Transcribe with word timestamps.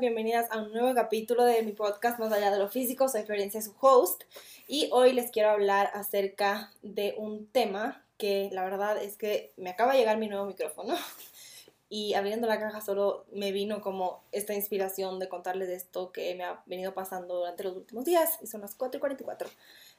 bienvenidas, 0.00 0.46
a 0.52 0.58
un 0.58 0.72
nuevo 0.72 0.94
capítulo 0.94 1.44
de 1.44 1.60
mi 1.62 1.72
podcast 1.72 2.20
Más 2.20 2.30
allá 2.30 2.52
de 2.52 2.58
lo 2.58 2.68
físico. 2.68 3.08
Soy 3.08 3.24
Florencia, 3.24 3.60
su 3.60 3.74
host, 3.80 4.22
y 4.68 4.88
hoy 4.92 5.12
les 5.12 5.32
quiero 5.32 5.50
hablar 5.50 5.90
acerca 5.92 6.70
de 6.82 7.16
un 7.18 7.48
tema 7.48 8.04
que 8.16 8.48
la 8.52 8.62
verdad 8.62 9.02
es 9.02 9.16
que 9.16 9.52
me 9.56 9.70
acaba 9.70 9.92
de 9.92 9.98
llegar 9.98 10.16
mi 10.18 10.28
nuevo 10.28 10.46
micrófono 10.46 10.94
y 11.88 12.14
abriendo 12.14 12.46
la 12.46 12.60
caja 12.60 12.80
solo 12.80 13.24
me 13.32 13.50
vino 13.50 13.80
como 13.80 14.22
esta 14.30 14.54
inspiración 14.54 15.18
de 15.18 15.28
contarles 15.28 15.68
esto 15.68 16.12
que 16.12 16.32
me 16.36 16.44
ha 16.44 16.62
venido 16.66 16.94
pasando 16.94 17.36
durante 17.36 17.64
los 17.64 17.76
últimos 17.76 18.04
días 18.04 18.38
y 18.40 18.46
son 18.46 18.60
las 18.60 18.76
4 18.76 18.98
y 18.98 19.00
44. 19.00 19.50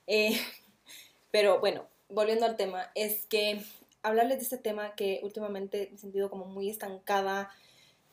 Eh, 0.08 0.40
pero 1.32 1.60
bueno, 1.60 1.86
volviendo 2.08 2.46
al 2.46 2.56
tema, 2.56 2.90
es 2.96 3.26
que 3.26 3.62
hablarles 4.02 4.38
de 4.38 4.44
este 4.44 4.58
tema 4.58 4.96
que 4.96 5.20
últimamente 5.24 5.90
me 5.90 5.98
he 5.98 6.00
sentido 6.00 6.30
como 6.30 6.46
muy 6.46 6.70
estancada 6.70 7.52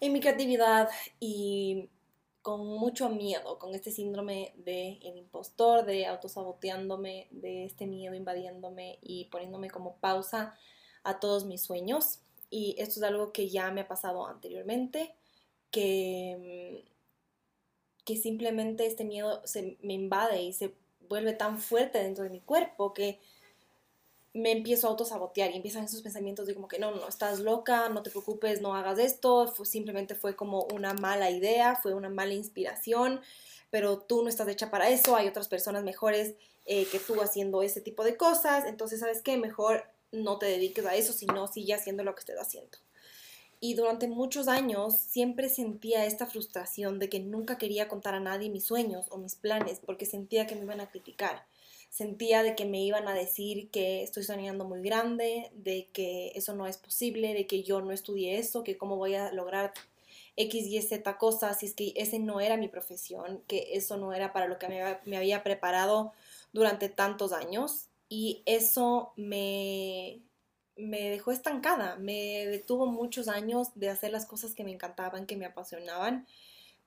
en 0.00 0.12
mi 0.12 0.20
creatividad 0.20 0.88
y 1.20 1.88
con 2.42 2.64
mucho 2.64 3.08
miedo, 3.08 3.58
con 3.58 3.74
este 3.74 3.90
síndrome 3.90 4.54
de 4.56 4.98
el 5.02 5.16
impostor, 5.16 5.84
de 5.84 6.06
autosaboteándome, 6.06 7.26
de 7.32 7.64
este 7.64 7.86
miedo 7.86 8.14
invadiéndome 8.14 8.98
y 9.02 9.24
poniéndome 9.26 9.68
como 9.68 9.96
pausa 9.96 10.56
a 11.02 11.18
todos 11.18 11.44
mis 11.44 11.62
sueños. 11.62 12.20
Y 12.48 12.76
esto 12.78 13.00
es 13.00 13.02
algo 13.02 13.32
que 13.32 13.48
ya 13.48 13.72
me 13.72 13.80
ha 13.80 13.88
pasado 13.88 14.28
anteriormente, 14.28 15.16
que, 15.72 16.84
que 18.04 18.16
simplemente 18.16 18.86
este 18.86 19.04
miedo 19.04 19.42
se 19.44 19.76
me 19.82 19.94
invade 19.94 20.42
y 20.42 20.52
se 20.52 20.72
vuelve 21.08 21.32
tan 21.32 21.58
fuerte 21.58 21.98
dentro 21.98 22.22
de 22.22 22.30
mi 22.30 22.40
cuerpo 22.40 22.94
que 22.94 23.18
me 24.36 24.52
empiezo 24.52 24.86
a 24.86 24.90
autosabotear 24.90 25.50
y 25.50 25.56
empiezan 25.56 25.84
esos 25.84 26.02
pensamientos 26.02 26.46
de 26.46 26.54
como 26.54 26.68
que 26.68 26.78
no, 26.78 26.90
no, 26.90 27.08
estás 27.08 27.40
loca, 27.40 27.88
no 27.88 28.02
te 28.02 28.10
preocupes, 28.10 28.60
no 28.60 28.74
hagas 28.74 28.98
esto, 28.98 29.52
simplemente 29.64 30.14
fue 30.14 30.36
como 30.36 30.66
una 30.74 30.92
mala 30.92 31.30
idea, 31.30 31.74
fue 31.76 31.94
una 31.94 32.10
mala 32.10 32.34
inspiración, 32.34 33.20
pero 33.70 33.98
tú 33.98 34.22
no 34.22 34.28
estás 34.28 34.48
hecha 34.48 34.70
para 34.70 34.90
eso, 34.90 35.16
hay 35.16 35.26
otras 35.26 35.48
personas 35.48 35.84
mejores 35.84 36.34
eh, 36.66 36.86
que 36.86 36.98
tú 36.98 37.20
haciendo 37.22 37.62
ese 37.62 37.80
tipo 37.80 38.04
de 38.04 38.16
cosas, 38.16 38.66
entonces 38.66 39.00
sabes 39.00 39.22
qué, 39.22 39.38
mejor 39.38 39.84
no 40.12 40.38
te 40.38 40.46
dediques 40.46 40.84
a 40.84 40.94
eso, 40.94 41.12
sino 41.12 41.48
sigue 41.48 41.72
haciendo 41.72 42.04
lo 42.04 42.14
que 42.14 42.20
estés 42.20 42.38
haciendo. 42.38 42.78
Y 43.66 43.74
durante 43.74 44.06
muchos 44.06 44.46
años 44.46 44.96
siempre 44.96 45.48
sentía 45.48 46.04
esta 46.04 46.26
frustración 46.26 47.00
de 47.00 47.08
que 47.08 47.18
nunca 47.18 47.58
quería 47.58 47.88
contar 47.88 48.14
a 48.14 48.20
nadie 48.20 48.48
mis 48.48 48.64
sueños 48.64 49.06
o 49.10 49.18
mis 49.18 49.34
planes 49.34 49.80
porque 49.84 50.06
sentía 50.06 50.46
que 50.46 50.54
me 50.54 50.62
iban 50.62 50.80
a 50.80 50.88
criticar 50.88 51.44
sentía 51.90 52.44
de 52.44 52.54
que 52.54 52.64
me 52.64 52.80
iban 52.84 53.08
a 53.08 53.14
decir 53.14 53.70
que 53.70 54.04
estoy 54.04 54.22
soñando 54.22 54.64
muy 54.64 54.82
grande, 54.82 55.50
de 55.54 55.88
que 55.92 56.30
eso 56.36 56.54
no 56.54 56.68
es 56.68 56.78
posible, 56.78 57.34
de 57.34 57.48
que 57.48 57.64
yo 57.64 57.80
no 57.80 57.90
estudié 57.90 58.38
eso, 58.38 58.62
que 58.62 58.76
cómo 58.76 58.96
voy 58.96 59.14
a 59.14 59.32
lograr 59.32 59.72
X, 60.36 60.66
Y, 60.66 60.80
Z 60.82 61.18
cosas, 61.18 61.58
si 61.58 61.66
es 61.66 61.74
que 61.74 61.92
ese 61.96 62.20
no 62.20 62.40
era 62.40 62.56
mi 62.56 62.68
profesión, 62.68 63.42
que 63.48 63.70
eso 63.72 63.96
no 63.96 64.12
era 64.12 64.32
para 64.32 64.46
lo 64.46 64.58
que 64.58 64.68
me, 64.68 65.16
había 65.16 65.42
preparado 65.42 66.12
durante 66.52 66.88
tantos 66.88 67.32
años. 67.32 67.88
Y 68.08 68.42
eso 68.46 69.12
me, 69.16 70.20
me 70.76 71.10
dejó 71.10 71.32
estancada, 71.32 71.96
me 71.96 72.46
detuvo 72.46 72.86
muchos 72.86 73.28
años 73.28 73.68
de 73.74 73.90
hacer 73.90 74.10
las 74.10 74.26
cosas 74.26 74.54
que 74.54 74.64
me 74.64 74.72
encantaban, 74.72 75.26
que 75.26 75.36
me 75.36 75.46
apasionaban 75.46 76.26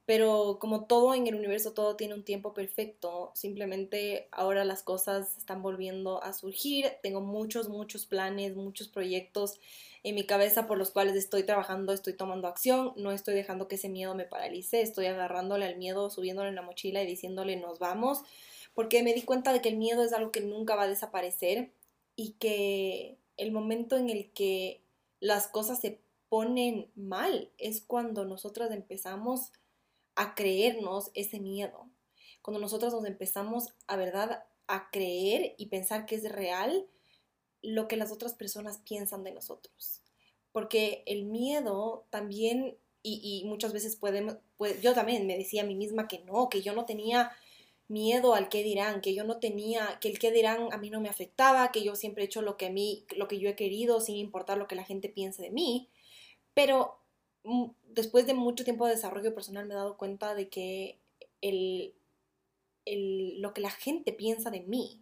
pero 0.09 0.57
como 0.59 0.85
todo 0.85 1.13
en 1.13 1.27
el 1.27 1.35
universo, 1.35 1.73
todo 1.73 1.95
tiene 1.95 2.15
un 2.15 2.23
tiempo 2.23 2.51
perfecto. 2.51 3.31
Simplemente 3.35 4.27
ahora 4.31 4.65
las 4.65 4.81
cosas 4.81 5.37
están 5.37 5.61
volviendo 5.61 6.23
a 6.23 6.33
surgir. 6.33 6.87
Tengo 7.03 7.21
muchos, 7.21 7.69
muchos 7.69 8.07
planes, 8.07 8.55
muchos 8.55 8.87
proyectos 8.87 9.59
en 10.01 10.15
mi 10.15 10.25
cabeza 10.25 10.65
por 10.65 10.79
los 10.79 10.89
cuales 10.89 11.15
estoy 11.15 11.43
trabajando, 11.43 11.93
estoy 11.93 12.13
tomando 12.13 12.47
acción. 12.47 12.93
No 12.95 13.11
estoy 13.11 13.35
dejando 13.35 13.67
que 13.67 13.75
ese 13.75 13.87
miedo 13.87 14.15
me 14.15 14.25
paralice. 14.25 14.81
Estoy 14.81 15.05
agarrándole 15.05 15.65
al 15.65 15.77
miedo, 15.77 16.09
subiéndole 16.09 16.49
en 16.49 16.55
la 16.55 16.63
mochila 16.63 17.03
y 17.03 17.05
diciéndole 17.05 17.55
nos 17.57 17.77
vamos. 17.77 18.23
Porque 18.73 19.03
me 19.03 19.13
di 19.13 19.21
cuenta 19.21 19.53
de 19.53 19.61
que 19.61 19.69
el 19.69 19.77
miedo 19.77 20.03
es 20.03 20.11
algo 20.11 20.31
que 20.31 20.41
nunca 20.41 20.75
va 20.75 20.85
a 20.85 20.87
desaparecer 20.87 21.69
y 22.15 22.31
que 22.39 23.15
el 23.39 23.51
momento 23.51 23.97
en 23.97 24.09
el 24.09 24.31
que 24.31 24.81
las 25.19 25.47
cosas 25.47 25.79
se 25.79 26.01
ponen 26.27 26.91
mal 26.95 27.51
es 27.57 27.81
cuando 27.81 28.25
nosotras 28.25 28.71
empezamos 28.71 29.51
a 30.15 30.35
creernos 30.35 31.11
ese 31.13 31.39
miedo. 31.39 31.89
Cuando 32.41 32.59
nosotros 32.59 32.93
nos 32.93 33.05
empezamos 33.05 33.69
a 33.87 33.95
verdad 33.95 34.43
a 34.67 34.91
creer 34.91 35.55
y 35.57 35.67
pensar 35.67 36.05
que 36.05 36.15
es 36.15 36.31
real 36.31 36.85
lo 37.61 37.87
que 37.87 37.97
las 37.97 38.11
otras 38.11 38.33
personas 38.33 38.79
piensan 38.79 39.23
de 39.23 39.31
nosotros. 39.31 40.01
Porque 40.51 41.03
el 41.05 41.25
miedo 41.25 42.05
también, 42.09 42.77
y, 43.01 43.43
muchas 43.45 43.73
veces 43.73 43.95
podemos, 43.95 44.37
yo 44.81 44.93
también 44.93 45.25
me 45.25 45.37
decía 45.37 45.63
a 45.63 45.65
mí 45.65 45.75
misma 45.75 46.07
que 46.07 46.19
no, 46.19 46.49
que 46.49 46.61
yo 46.61 46.73
no 46.73 46.85
tenía 46.85 47.31
miedo 47.89 48.35
al 48.35 48.49
qué 48.49 48.63
dirán, 48.63 49.01
que 49.01 49.13
yo 49.13 49.25
no 49.25 49.39
tenía, 49.39 49.97
que 49.99 50.09
el 50.09 50.19
qué 50.19 50.31
dirán 50.31 50.71
a 50.71 50.77
mí 50.77 50.89
no 50.89 51.01
me 51.01 51.09
afectaba, 51.09 51.71
que 51.71 51.83
yo 51.83 51.95
siempre 51.95 52.23
he 52.23 52.27
hecho 52.27 52.41
lo 52.41 52.55
que 52.55 52.67
a 52.67 52.71
mí, 52.71 53.05
lo 53.17 53.27
que 53.27 53.39
yo 53.39 53.49
he 53.49 53.55
querido 53.55 53.99
sin 53.99 54.15
importar 54.15 54.57
lo 54.57 54.67
que 54.67 54.75
la 54.75 54.85
gente 54.85 55.09
piense 55.09 55.41
de 55.41 55.51
mí. 55.51 55.89
Pero 56.53 56.99
después 57.87 58.27
de 58.27 58.33
mucho 58.33 58.63
tiempo 58.63 58.85
de 58.85 58.93
desarrollo 58.93 59.33
personal 59.33 59.65
me 59.65 59.73
he 59.73 59.77
dado 59.77 59.97
cuenta 59.97 60.35
de 60.35 60.49
que 60.49 60.99
el, 61.41 61.93
lo 63.41 63.53
que 63.53 63.61
la 63.61 63.71
gente 63.71 64.13
piensa 64.13 64.51
de 64.51 64.61
mí 64.61 65.01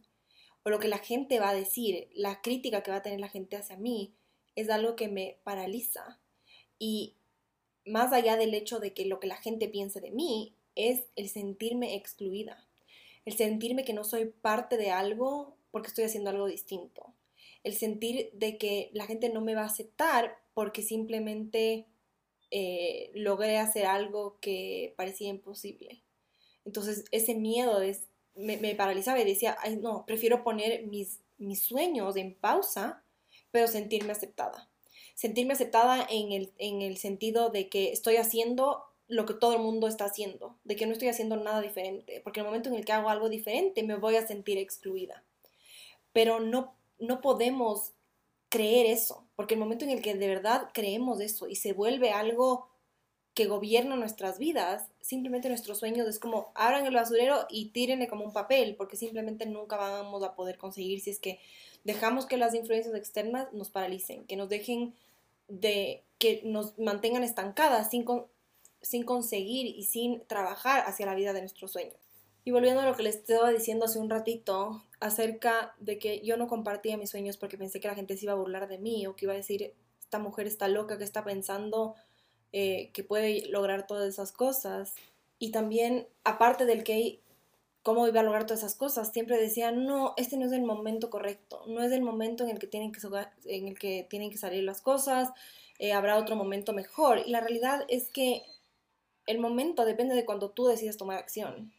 o 0.63 0.69
lo 0.69 0.79
que 0.79 0.87
la 0.87 0.97
gente 0.97 1.39
va 1.39 1.49
a 1.49 1.55
decir, 1.55 2.09
la 2.13 2.41
crítica 2.41 2.83
que 2.83 2.91
va 2.91 2.97
a 2.97 3.01
tener 3.03 3.19
la 3.19 3.29
gente 3.29 3.55
hacia 3.55 3.77
mí, 3.77 4.13
es 4.55 4.69
algo 4.69 4.95
que 4.95 5.07
me 5.07 5.37
paraliza. 5.43 6.19
Y 6.79 7.15
más 7.85 8.11
allá 8.11 8.35
del 8.37 8.53
hecho 8.53 8.79
de 8.79 8.93
que 8.93 9.05
lo 9.05 9.19
que 9.19 9.27
la 9.27 9.37
gente 9.37 9.69
piense 9.69 10.01
de 10.01 10.11
mí, 10.11 10.53
es 10.75 11.07
el 11.15 11.27
sentirme 11.27 11.95
excluida, 11.95 12.66
el 13.27 13.35
sentirme 13.35 13.83
que 13.83 13.91
no 13.91 14.05
soy 14.05 14.27
parte 14.27 14.77
de 14.77 14.89
algo 14.89 15.57
porque 15.69 15.89
estoy 15.89 16.05
haciendo 16.05 16.29
algo 16.29 16.47
distinto, 16.47 17.13
el 17.65 17.75
sentir 17.75 18.29
de 18.31 18.57
que 18.57 18.89
la 18.93 19.05
gente 19.05 19.27
no 19.27 19.41
me 19.41 19.53
va 19.53 19.63
a 19.63 19.65
aceptar 19.65 20.37
porque 20.53 20.81
simplemente 20.81 21.87
eh, 22.51 23.11
logré 23.15 23.57
hacer 23.57 23.85
algo 23.85 24.37
que 24.39 24.93
parecía 24.95 25.27
imposible. 25.27 26.03
Entonces 26.63 27.03
ese 27.11 27.35
miedo 27.35 27.81
es, 27.81 28.07
me, 28.33 28.57
paralizaba 28.75 29.19
y 29.19 29.25
decía, 29.25 29.57
ay 29.59 29.75
no, 29.75 30.05
prefiero 30.05 30.41
poner 30.45 30.87
mis, 30.87 31.19
mis 31.37 31.61
sueños 31.61 32.15
en 32.15 32.33
pausa, 32.33 33.03
pero 33.51 33.67
sentirme 33.67 34.13
aceptada. 34.13 34.69
Sentirme 35.15 35.51
aceptada 35.51 36.07
en 36.09 36.31
el, 36.31 36.53
en 36.59 36.81
el 36.81 36.95
sentido 36.95 37.49
de 37.49 37.67
que 37.67 37.91
estoy 37.91 38.15
haciendo 38.15 38.85
lo 39.07 39.25
que 39.25 39.33
todo 39.33 39.53
el 39.53 39.59
mundo 39.59 39.87
está 39.87 40.05
haciendo, 40.05 40.57
de 40.63 40.75
que 40.75 40.85
no 40.85 40.93
estoy 40.93 41.07
haciendo 41.07 41.37
nada 41.37 41.61
diferente, 41.61 42.21
porque 42.23 42.41
el 42.41 42.45
momento 42.45 42.69
en 42.69 42.75
el 42.75 42.85
que 42.85 42.91
hago 42.91 43.09
algo 43.09 43.29
diferente 43.29 43.83
me 43.83 43.95
voy 43.95 44.15
a 44.15 44.27
sentir 44.27 44.57
excluida. 44.57 45.23
Pero 46.13 46.39
no, 46.39 46.75
no 46.99 47.21
podemos 47.21 47.93
creer 48.49 48.85
eso, 48.85 49.25
porque 49.35 49.53
el 49.53 49.59
momento 49.59 49.85
en 49.85 49.91
el 49.91 50.01
que 50.01 50.15
de 50.15 50.27
verdad 50.27 50.69
creemos 50.73 51.21
eso 51.21 51.47
y 51.47 51.55
se 51.55 51.73
vuelve 51.73 52.11
algo 52.11 52.69
que 53.33 53.45
gobierna 53.45 53.95
nuestras 53.95 54.39
vidas, 54.39 54.87
simplemente 54.99 55.47
nuestros 55.47 55.77
sueños 55.77 56.07
es 56.07 56.17
como 56.17 56.51
abran 56.55 56.87
el 56.87 56.95
basurero 56.95 57.45
y 57.49 57.69
tírenle 57.69 58.07
como 58.07 58.25
un 58.25 58.33
papel, 58.33 58.75
porque 58.75 58.97
simplemente 58.97 59.45
nunca 59.45 59.77
vamos 59.77 60.23
a 60.23 60.33
poder 60.33 60.57
conseguir 60.57 61.01
si 61.01 61.11
es 61.11 61.19
que 61.19 61.39
dejamos 61.83 62.25
que 62.25 62.37
las 62.37 62.55
influencias 62.55 62.95
externas 62.95 63.53
nos 63.53 63.69
paralicen, 63.69 64.25
que 64.25 64.37
nos 64.37 64.49
dejen 64.49 64.95
de 65.47 66.03
que 66.17 66.41
nos 66.45 66.77
mantengan 66.79 67.23
estancadas 67.23 67.91
sin, 67.91 68.05
sin 68.87 69.03
conseguir 69.03 69.67
y 69.67 69.83
sin 69.83 70.25
trabajar 70.27 70.83
hacia 70.87 71.05
la 71.05 71.13
vida 71.13 71.33
de 71.33 71.41
nuestros 71.41 71.71
sueños. 71.73 71.97
Y 72.45 72.51
volviendo 72.51 72.79
a 72.79 72.85
lo 72.85 72.95
que 72.95 73.03
les 73.03 73.17
estaba 73.17 73.51
diciendo 73.51 73.83
hace 73.83 73.99
un 73.99 74.09
ratito 74.09 74.81
acerca 75.01 75.75
de 75.79 75.99
que 75.99 76.21
yo 76.21 76.37
no 76.37 76.47
compartía 76.47 76.95
mis 76.95 77.09
sueños 77.09 77.35
porque 77.35 77.57
pensé 77.57 77.81
que 77.81 77.89
la 77.89 77.95
gente 77.95 78.15
se 78.15 78.23
iba 78.23 78.31
a 78.31 78.37
burlar 78.37 78.69
de 78.69 78.77
mí 78.77 79.05
o 79.05 79.17
que 79.17 79.25
iba 79.25 79.33
a 79.33 79.35
decir, 79.35 79.73
esta 79.99 80.19
mujer 80.19 80.47
está 80.47 80.69
loca, 80.69 80.97
que 80.97 81.03
está 81.03 81.25
pensando 81.25 81.95
eh, 82.53 82.91
que 82.93 83.03
puede 83.03 83.45
lograr 83.47 83.85
todas 83.85 84.07
esas 84.07 84.31
cosas. 84.31 84.95
Y 85.37 85.51
también, 85.51 86.07
aparte 86.23 86.65
del 86.65 86.85
que 86.85 87.19
cómo 87.83 88.07
iba 88.07 88.21
a 88.21 88.23
lograr 88.23 88.45
todas 88.45 88.61
esas 88.61 88.75
cosas, 88.75 89.11
siempre 89.11 89.37
decía, 89.37 89.71
no, 89.71 90.13
este 90.15 90.37
no 90.37 90.45
es 90.45 90.53
el 90.53 90.63
momento 90.63 91.09
correcto, 91.09 91.65
no 91.67 91.83
es 91.83 91.91
el 91.91 92.01
momento 92.01 92.45
en 92.45 92.51
el 92.51 92.59
que 92.59 92.67
tienen 92.67 92.93
que, 92.93 93.01
en 93.43 93.67
el 93.67 93.77
que, 93.77 94.07
tienen 94.09 94.31
que 94.31 94.37
salir 94.37 94.63
las 94.63 94.79
cosas, 94.79 95.29
eh, 95.79 95.91
habrá 95.91 96.17
otro 96.17 96.37
momento 96.37 96.71
mejor. 96.71 97.19
Y 97.25 97.31
la 97.31 97.41
realidad 97.41 97.83
es 97.89 98.09
que 98.09 98.43
el 99.27 99.39
momento 99.39 99.85
depende 99.85 100.15
de 100.15 100.25
cuando 100.25 100.49
tú 100.49 100.65
decides 100.65 100.97
tomar 100.97 101.17
acción. 101.17 101.71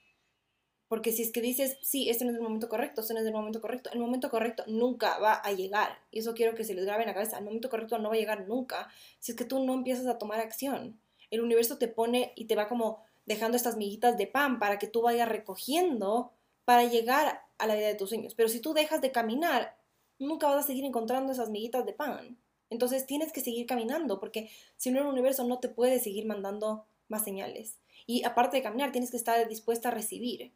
Porque 0.86 1.12
si 1.12 1.22
es 1.22 1.32
que 1.32 1.42
dices, 1.42 1.76
sí, 1.82 2.08
este 2.08 2.24
no 2.24 2.30
es 2.30 2.36
el 2.36 2.42
momento 2.42 2.68
correcto, 2.68 3.02
este 3.02 3.12
no 3.12 3.20
es 3.20 3.26
el 3.26 3.32
momento 3.32 3.60
correcto, 3.60 3.90
el 3.92 3.98
momento 3.98 4.30
correcto 4.30 4.64
nunca 4.66 5.18
va 5.18 5.34
a 5.34 5.52
llegar. 5.52 5.98
Y 6.10 6.20
eso 6.20 6.34
quiero 6.34 6.54
que 6.54 6.64
se 6.64 6.74
les 6.74 6.86
grabe 6.86 7.02
en 7.02 7.08
la 7.08 7.14
cabeza. 7.14 7.38
El 7.38 7.44
momento 7.44 7.68
correcto 7.68 7.98
no 7.98 8.08
va 8.08 8.14
a 8.14 8.18
llegar 8.18 8.46
nunca 8.46 8.88
si 9.18 9.32
es 9.32 9.36
que 9.36 9.44
tú 9.44 9.62
no 9.62 9.74
empiezas 9.74 10.06
a 10.06 10.16
tomar 10.16 10.40
acción. 10.40 10.98
El 11.30 11.42
universo 11.42 11.76
te 11.76 11.88
pone 11.88 12.32
y 12.36 12.46
te 12.46 12.56
va 12.56 12.68
como 12.68 13.02
dejando 13.26 13.56
estas 13.56 13.76
miguitas 13.76 14.16
de 14.16 14.26
pan 14.26 14.58
para 14.58 14.78
que 14.78 14.86
tú 14.86 15.02
vayas 15.02 15.28
recogiendo 15.28 16.32
para 16.64 16.84
llegar 16.84 17.42
a 17.58 17.66
la 17.66 17.74
vida 17.74 17.88
de 17.88 17.94
tus 17.94 18.08
sueños. 18.08 18.34
Pero 18.34 18.48
si 18.48 18.60
tú 18.60 18.72
dejas 18.72 19.02
de 19.02 19.12
caminar, 19.12 19.76
nunca 20.18 20.48
vas 20.48 20.64
a 20.64 20.66
seguir 20.66 20.84
encontrando 20.84 21.32
esas 21.32 21.50
miguitas 21.50 21.84
de 21.84 21.92
pan. 21.92 22.38
Entonces 22.70 23.06
tienes 23.06 23.32
que 23.32 23.40
seguir 23.40 23.66
caminando 23.66 24.20
porque 24.20 24.50
si 24.76 24.90
no 24.90 25.00
el 25.00 25.06
universo 25.06 25.44
no 25.44 25.58
te 25.58 25.68
puede 25.68 26.00
seguir 26.00 26.26
mandando 26.26 26.86
más 27.08 27.24
señales. 27.24 27.78
Y 28.06 28.24
aparte 28.24 28.56
de 28.56 28.62
caminar, 28.62 28.92
tienes 28.92 29.10
que 29.10 29.16
estar 29.16 29.48
dispuesta 29.48 29.88
a 29.88 29.92
recibir, 29.92 30.52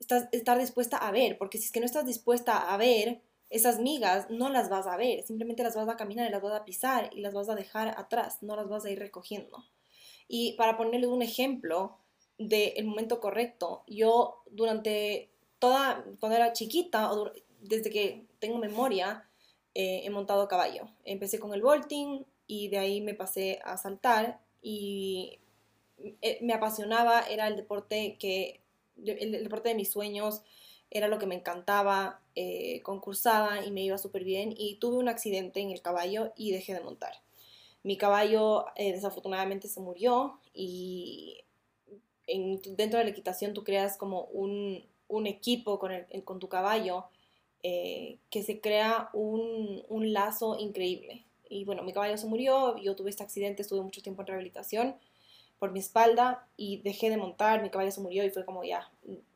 estás, 0.00 0.28
estar 0.32 0.58
dispuesta 0.58 0.96
a 0.96 1.10
ver, 1.10 1.38
porque 1.38 1.58
si 1.58 1.64
es 1.64 1.72
que 1.72 1.80
no 1.80 1.86
estás 1.86 2.06
dispuesta 2.06 2.72
a 2.72 2.76
ver, 2.76 3.22
esas 3.50 3.78
migas 3.78 4.28
no 4.30 4.48
las 4.48 4.68
vas 4.68 4.86
a 4.86 4.96
ver, 4.96 5.22
simplemente 5.24 5.62
las 5.62 5.76
vas 5.76 5.88
a 5.88 5.96
caminar 5.96 6.28
y 6.28 6.32
las 6.32 6.42
vas 6.42 6.54
a 6.54 6.64
pisar 6.64 7.10
y 7.12 7.20
las 7.20 7.34
vas 7.34 7.48
a 7.48 7.54
dejar 7.54 7.88
atrás, 7.96 8.42
no 8.42 8.56
las 8.56 8.68
vas 8.68 8.84
a 8.84 8.90
ir 8.90 8.98
recogiendo. 8.98 9.64
Y 10.28 10.54
para 10.54 10.76
ponerle 10.76 11.06
un 11.06 11.22
ejemplo 11.22 11.98
del 12.38 12.84
momento 12.84 13.20
correcto, 13.20 13.84
yo 13.86 14.42
durante 14.50 15.30
toda, 15.58 16.04
cuando 16.20 16.36
era 16.36 16.52
chiquita, 16.52 17.12
o 17.12 17.32
desde 17.60 17.90
que 17.90 18.26
tengo 18.38 18.58
memoria, 18.58 19.28
eh, 19.74 20.02
he 20.04 20.10
montado 20.10 20.42
a 20.42 20.48
caballo. 20.48 20.88
Empecé 21.04 21.38
con 21.38 21.54
el 21.54 21.62
vaulting 21.62 22.26
y 22.46 22.68
de 22.68 22.78
ahí 22.78 23.00
me 23.00 23.14
pasé 23.14 23.60
a 23.64 23.76
saltar 23.76 24.40
y 24.62 25.38
me 26.40 26.52
apasionaba, 26.52 27.22
era 27.22 27.48
el 27.48 27.56
deporte 27.56 28.16
que, 28.18 28.60
el 29.04 29.42
deporte 29.42 29.70
de 29.70 29.74
mis 29.74 29.90
sueños, 29.90 30.42
era 30.90 31.08
lo 31.08 31.18
que 31.18 31.26
me 31.26 31.34
encantaba, 31.34 32.20
eh, 32.34 32.80
concursaba 32.82 33.64
y 33.64 33.70
me 33.70 33.82
iba 33.82 33.98
súper 33.98 34.24
bien 34.24 34.54
y 34.56 34.76
tuve 34.76 34.98
un 34.98 35.08
accidente 35.08 35.60
en 35.60 35.70
el 35.70 35.82
caballo 35.82 36.32
y 36.36 36.52
dejé 36.52 36.74
de 36.74 36.80
montar. 36.80 37.12
Mi 37.82 37.96
caballo 37.96 38.66
eh, 38.76 38.92
desafortunadamente 38.92 39.68
se 39.68 39.80
murió 39.80 40.40
y 40.54 41.40
dentro 42.26 42.98
de 42.98 43.04
la 43.04 43.10
equitación 43.10 43.54
tú 43.54 43.62
creas 43.62 43.96
como 43.96 44.24
un, 44.24 44.84
equipo 45.26 45.78
con, 45.78 45.92
con, 46.24 46.40
tu 46.40 46.48
caballo 46.48 47.04
eh, 47.62 48.18
que 48.30 48.42
se 48.42 48.60
crea 48.60 49.10
un, 49.12 49.84
un, 49.88 50.12
lazo 50.12 50.58
increíble. 50.58 51.24
Y 51.48 51.64
bueno, 51.64 51.84
mi 51.84 51.92
caballo 51.92 52.16
se 52.16 52.26
murió, 52.26 52.76
yo 52.78 52.96
tuve 52.96 53.10
este 53.10 53.22
accidente, 53.22 53.62
estuve 53.62 53.80
mucho 53.82 54.02
tiempo 54.02 54.22
en 54.22 54.28
rehabilitación 54.28 54.96
por 55.58 55.72
mi 55.72 55.80
espalda 55.80 56.46
y 56.56 56.82
dejé 56.82 57.10
de 57.10 57.16
montar, 57.16 57.62
mi 57.62 57.70
caballo 57.70 57.90
se 57.90 58.00
murió 58.00 58.24
y 58.24 58.30
fue 58.30 58.44
como 58.44 58.64
ya, 58.64 58.90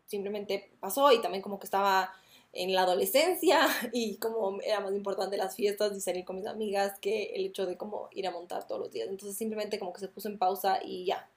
simplemente 0.07 0.71
pasó 0.81 1.13
y 1.13 1.21
también 1.21 1.43
como 1.43 1.59
que 1.59 1.67
estaba 1.67 2.13
en 2.53 2.75
la 2.75 2.83
adolescencia 2.83 3.61
y 3.93 4.17
como 4.17 4.61
era 4.63 4.81
más 4.81 4.93
importante 4.93 5.37
las 5.37 5.55
fiestas 5.55 5.97
y 5.97 6.01
salir 6.01 6.25
con 6.25 6.37
mis 6.37 6.47
amigas 6.47 6.99
que 7.01 7.33
el 7.35 7.47
hecho 7.47 7.67
de 7.67 7.77
como 7.77 8.09
ir 8.13 8.27
a 8.27 8.33
montar 8.33 8.67
todos 8.67 8.81
los 8.81 8.91
días. 8.91 9.09
Entonces 9.09 9.37
simplemente 9.37 9.79
como 9.79 9.93
que 9.93 10.01
se 10.01 10.09
puso 10.09 10.29
en 10.29 10.39
pausa 10.39 10.81
y 10.83 11.05
ya, 11.05 11.29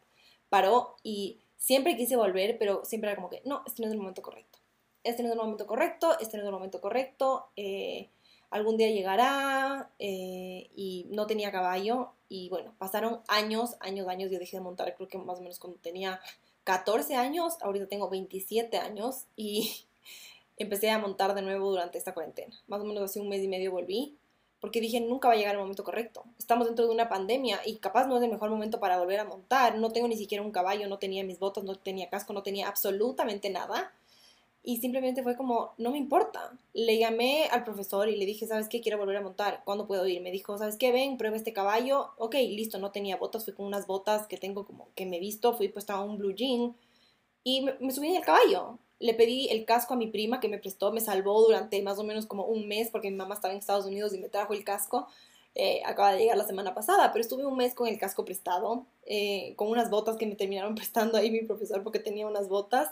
paró 0.50 0.96
y 1.04 1.40
siempre 1.58 1.96
quise 1.96 2.16
volver, 2.16 2.58
pero 2.58 2.84
siempre 2.84 3.10
era 3.10 3.16
como 3.16 3.30
que, 3.30 3.42
no, 3.46 3.64
este 3.66 3.82
no 3.82 3.88
es 3.88 3.94
el 3.94 4.00
momento 4.00 4.22
correcto. 4.22 4.60
Este 5.04 5.22
no 5.22 5.30
es 5.30 5.34
el 5.34 5.40
momento 5.40 5.68
correcto, 5.68 6.18
este 6.20 6.38
no 6.38 6.44
es 6.44 6.48
el 6.48 6.54
momento 6.54 6.82
correcto. 6.82 7.48
Eh, 7.56 8.10
algún 8.50 8.78
día 8.78 8.90
llegará 8.90 9.92
eh, 10.00 10.70
y 10.76 11.08
no 11.10 11.28
tenía 11.28 11.52
caballo 11.52 12.14
y 12.34 12.50
bueno, 12.50 12.74
pasaron 12.80 13.20
años, 13.28 13.76
años, 13.80 14.08
años, 14.08 14.32
yo 14.32 14.40
dejé 14.40 14.58
de 14.58 14.64
montar 14.64 14.96
creo 14.96 15.08
que 15.08 15.20
más 15.20 15.38
o 15.38 15.42
menos 15.44 15.60
cuando 15.60 15.78
tenía 15.80 16.20
14 16.64 17.14
años, 17.14 17.58
ahorita 17.62 17.86
tengo 17.86 18.10
27 18.10 18.76
años 18.80 19.26
y 19.36 19.86
empecé 20.58 20.90
a 20.90 20.98
montar 20.98 21.36
de 21.36 21.44
nuevo 21.44 21.70
durante 21.70 22.00
esta 22.00 22.16
cuarentena. 22.16 22.60
Más 22.66 22.82
o 22.82 22.86
menos 22.86 23.04
hace 23.04 23.20
un 23.20 23.30
mes 23.30 23.44
y 23.44 23.48
medio 23.48 23.70
volví 23.70 24.18
porque 24.60 24.82
dije, 24.82 25.00
nunca 25.00 25.28
va 25.28 25.36
a 25.36 25.38
llegar 25.38 25.54
el 25.54 25.62
momento 25.62 25.84
correcto. 25.84 26.24
Estamos 26.40 26.66
dentro 26.66 26.88
de 26.88 26.92
una 26.92 27.08
pandemia 27.08 27.60
y 27.68 27.76
capaz 27.76 28.08
no 28.08 28.18
es 28.18 28.24
el 28.24 28.32
mejor 28.32 28.50
momento 28.50 28.80
para 28.80 28.98
volver 28.98 29.20
a 29.20 29.26
montar. 29.26 29.78
No 29.78 29.92
tengo 29.92 30.08
ni 30.08 30.18
siquiera 30.18 30.44
un 30.44 30.52
caballo, 30.52 30.88
no 30.88 30.98
tenía 30.98 31.24
mis 31.24 31.38
botas, 31.38 31.64
no 31.64 31.76
tenía 31.76 32.10
casco, 32.10 32.34
no 32.34 32.42
tenía 32.42 32.68
absolutamente 32.68 33.52
nada. 33.52 33.94
Y 34.66 34.78
simplemente 34.78 35.24
fue 35.24 35.36
como, 35.36 35.74
no 35.78 35.92
me 35.92 35.98
importa. 35.98 36.58
Le 36.74 36.98
llamé 36.98 37.48
al 37.52 37.66
profesor 37.66 38.08
y 38.08 38.16
le 38.16 38.26
dije, 38.26 38.48
¿sabes 38.48 38.70
qué? 38.70 38.80
Quiero 38.80 38.98
volver 38.98 39.18
a 39.18 39.22
montar. 39.22 39.62
¿Cuándo 39.66 39.88
puedo 39.88 40.08
ir? 40.08 40.22
Me 40.22 40.32
dijo, 40.32 40.58
¿sabes 40.58 40.78
qué? 40.78 40.94
Ven, 40.94 41.18
prueba 41.18 41.36
este 41.36 41.52
caballo. 41.52 42.12
Ok, 42.18 42.36
listo, 42.36 42.80
no 42.80 42.92
tenía 42.92 43.18
botas. 43.18 43.44
Fui 43.44 43.54
con 43.54 43.66
unas 43.66 43.88
botas 43.88 44.26
que 44.26 44.38
tengo 44.38 44.66
como 44.66 44.88
que 44.96 45.06
me 45.06 45.18
he 45.18 45.20
visto. 45.20 45.54
Fui 45.54 45.68
puesta 45.68 45.96
a 45.96 46.02
un 46.02 46.18
blue 46.18 46.34
jean. 46.34 46.78
Y 47.44 47.62
me, 47.62 47.92
subí 47.92 48.08
en 48.08 48.16
el 48.16 48.24
caballo. 48.24 48.80
Le 49.00 49.14
pedí 49.14 49.50
el 49.50 49.66
casco 49.66 49.96
a 49.96 49.98
mi 49.98 50.08
prima 50.08 50.40
que 50.40 50.48
me 50.48 50.60
prestó. 50.60 50.94
Me 50.94 51.02
salvó 51.02 51.42
durante 51.42 51.82
más 51.82 52.00
o 52.00 52.06
menos 52.06 52.26
como 52.26 52.46
un 52.46 52.66
mes 52.70 52.90
porque 52.90 53.12
mi 53.12 53.18
mamá 53.18 53.36
estaba 53.36 53.54
en 53.54 53.60
Estados 53.60 53.86
Unidos 53.86 54.14
y 54.14 54.18
me 54.18 54.30
trajo 54.30 54.54
el 54.54 54.64
casco. 54.64 55.08
Eh, 55.56 55.82
acaba 55.86 56.14
de 56.14 56.20
llegar 56.20 56.38
la 56.38 56.48
semana 56.48 56.74
pasada, 56.74 57.12
pero 57.12 57.22
estuve 57.22 57.46
un 57.46 57.58
mes 57.58 57.76
con 57.76 57.88
el 57.88 58.00
casco 58.00 58.26
prestado, 58.26 58.88
eh, 59.06 59.54
con 59.56 59.70
unas 59.70 59.90
botas 59.92 60.16
que 60.16 60.26
me 60.26 60.36
terminaron 60.36 60.74
prestando 60.76 61.18
ahí 61.18 61.30
mi 61.32 61.44
profesor 61.44 61.84
porque 61.84 62.00
tenía 62.00 62.28
unas 62.28 62.48
botas 62.48 62.90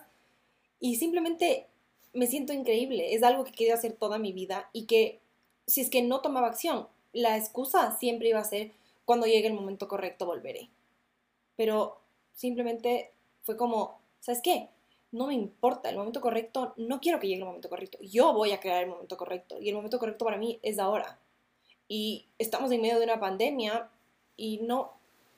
y 0.82 0.96
simplemente 0.98 1.68
me 2.12 2.28
siento 2.28 2.52
increíble. 2.52 3.14
Es 3.14 3.24
algo 3.24 3.46
que 3.46 3.54
quería 3.54 3.76
hacer 3.76 3.94
toda 3.94 4.18
mi 4.18 4.34
vida 4.34 4.70
y 4.74 4.86
que 4.86 5.22
si 5.68 5.80
es 5.80 5.90
que 5.90 6.02
no 6.02 6.20
tomaba 6.20 6.48
acción, 6.48 6.88
la 7.14 7.38
excusa 7.38 7.98
siempre 7.98 8.30
iba 8.30 8.40
a 8.40 8.44
ser 8.44 8.72
cuando 9.06 9.28
llegue 9.28 9.48
el 9.48 9.54
momento 9.54 9.88
correcto 9.88 10.26
volveré. 10.26 10.70
Pero 11.56 12.02
simplemente 12.34 13.12
fue 13.44 13.56
como, 13.56 14.00
¿sabes 14.20 14.42
qué? 14.44 14.70
No 15.12 15.28
me 15.28 15.36
importa 15.36 15.90
el 15.90 15.98
momento 15.98 16.20
correcto, 16.20 16.74
no 16.78 17.00
quiero 17.00 17.20
que 17.20 17.28
llegue 17.28 17.42
el 17.42 17.48
momento 17.48 17.70
correcto. 17.70 18.00
Yo 18.02 18.34
voy 18.34 18.52
a 18.52 18.60
crear 18.60 18.84
el 18.84 18.90
momento 18.90 19.16
correcto 19.18 19.60
y 19.62 19.70
el 19.70 19.76
momento 19.76 20.00
correcto 20.00 20.26
para 20.26 20.38
mí 20.38 20.60
es 20.64 20.80
ahora. 20.80 21.20
Y 21.88 22.26
estamos 22.40 22.72
en 22.72 22.82
medio 22.82 22.98
de 22.98 23.06
una 23.06 23.20
pandemia 23.20 23.90
y 24.36 24.60
no 24.64 24.94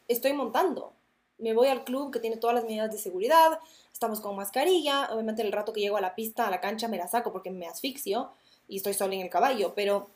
estoy 0.08 0.34
montando. 0.34 0.94
Me 1.38 1.54
voy 1.54 1.68
al 1.68 1.84
club 1.84 2.12
que 2.12 2.20
tiene 2.20 2.38
todas 2.38 2.56
las 2.56 2.66
medidas 2.66 2.92
de 2.92 2.98
seguridad, 2.98 3.60
estamos 3.92 4.22
con 4.22 4.36
mascarilla, 4.36 5.10
obviamente 5.12 5.42
el 5.42 5.52
rato 5.52 5.74
que 5.74 5.82
llego 5.82 5.98
a 5.98 6.02
la 6.02 6.16
pista, 6.16 6.48
a 6.48 6.52
la 6.52 6.62
cancha, 6.62 6.88
me 6.88 6.98
la 6.98 7.08
saco 7.08 7.32
porque 7.32 7.52
me 7.52 7.68
asfixio 7.68 8.32
y 8.68 8.78
estoy 8.78 8.94
sola 8.94 9.16
en 9.16 9.22
el 9.22 9.30
caballo, 9.30 9.74
pero 9.76 10.08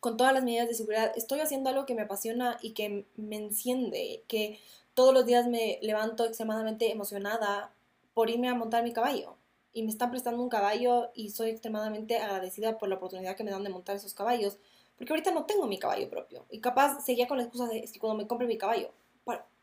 con 0.00 0.16
todas 0.16 0.32
las 0.32 0.42
medidas 0.42 0.68
de 0.68 0.74
seguridad 0.74 1.12
estoy 1.14 1.40
haciendo 1.40 1.70
algo 1.70 1.86
que 1.86 1.94
me 1.94 2.02
apasiona 2.02 2.58
y 2.62 2.72
que 2.72 3.04
me 3.16 3.36
enciende, 3.36 4.22
que 4.28 4.58
todos 4.94 5.14
los 5.14 5.26
días 5.26 5.46
me 5.46 5.78
levanto 5.82 6.24
extremadamente 6.24 6.90
emocionada 6.90 7.72
por 8.14 8.30
irme 8.30 8.48
a 8.48 8.54
montar 8.54 8.82
mi 8.82 8.92
caballo. 8.92 9.36
Y 9.72 9.82
me 9.82 9.90
están 9.90 10.10
prestando 10.10 10.42
un 10.42 10.48
caballo 10.48 11.10
y 11.14 11.30
soy 11.30 11.50
extremadamente 11.50 12.18
agradecida 12.18 12.76
por 12.76 12.88
la 12.88 12.96
oportunidad 12.96 13.36
que 13.36 13.44
me 13.44 13.52
dan 13.52 13.62
de 13.62 13.70
montar 13.70 13.96
esos 13.96 14.14
caballos. 14.14 14.58
Porque 14.98 15.12
ahorita 15.12 15.30
no 15.30 15.44
tengo 15.44 15.66
mi 15.66 15.78
caballo 15.78 16.10
propio. 16.10 16.44
Y 16.50 16.60
capaz 16.60 17.04
seguía 17.04 17.28
con 17.28 17.38
la 17.38 17.44
excusa 17.44 17.68
de 17.68 17.82
que 17.82 18.00
cuando 18.00 18.18
me 18.20 18.26
compre 18.26 18.48
mi 18.48 18.58
caballo. 18.58 18.90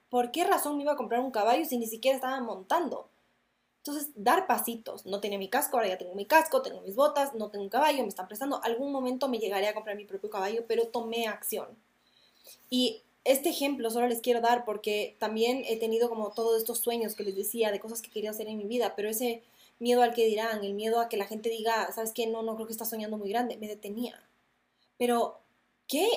¿Por 0.10 0.32
qué 0.32 0.44
razón 0.44 0.78
me 0.78 0.84
iba 0.84 0.94
a 0.94 0.98
comprar 0.98 1.22
un 1.22 1.32
caballo 1.32 1.66
si 1.66 1.78
ni 1.78 1.88
siquiera 1.88 2.16
estaba 2.16 2.40
montando? 2.42 3.10
Entonces, 3.80 4.12
dar 4.16 4.48
pasitos. 4.48 5.06
No 5.06 5.20
tenía 5.22 5.38
mi 5.38 5.50
casco, 5.50 5.78
ahora 5.78 5.90
ya 5.90 5.98
tengo 5.98 6.14
mi 6.14 6.26
casco, 6.26 6.62
tengo 6.62 6.82
mis 6.82 6.96
botas, 6.96 7.34
no 7.34 7.50
tengo 7.50 7.64
un 7.64 7.70
caballo, 7.70 8.02
me 8.04 8.10
están 8.10 8.28
prestando. 8.28 8.62
Algún 8.64 8.92
momento 8.92 9.30
me 9.30 9.40
llegaré 9.40 9.68
a 9.68 9.74
comprar 9.74 9.96
mi 9.96 10.06
propio 10.06 10.30
caballo, 10.30 10.66
pero 10.68 10.88
tomé 10.88 11.28
acción. 11.28 11.68
Y 12.70 13.02
este 13.24 13.50
ejemplo 13.50 13.90
solo 13.90 14.08
les 14.08 14.22
quiero 14.22 14.42
dar 14.42 14.66
porque 14.66 15.16
también 15.20 15.64
he 15.66 15.78
tenido 15.78 16.10
como 16.10 16.32
todos 16.32 16.58
estos 16.58 16.80
sueños 16.80 17.16
que 17.16 17.24
les 17.24 17.36
decía 17.36 17.72
de 17.72 17.80
cosas 17.80 18.02
que 18.02 18.10
quería 18.10 18.32
hacer 18.32 18.48
en 18.48 18.58
mi 18.58 18.66
vida, 18.66 18.94
pero 18.96 19.10
ese 19.10 19.44
miedo 19.80 20.02
al 20.02 20.14
que 20.14 20.26
dirán, 20.26 20.64
el 20.64 20.74
miedo 20.74 21.00
a 21.00 21.10
que 21.10 21.18
la 21.18 21.26
gente 21.26 21.50
diga, 21.50 21.92
¿sabes 21.94 22.14
qué? 22.14 22.28
No, 22.28 22.42
no 22.42 22.56
creo 22.56 22.68
que 22.68 22.74
estás 22.74 22.90
soñando 22.90 23.18
muy 23.18 23.30
grande, 23.30 23.58
me 23.58 23.68
detenía. 23.68 24.22
Pero, 24.98 25.40
¿qué 25.88 26.08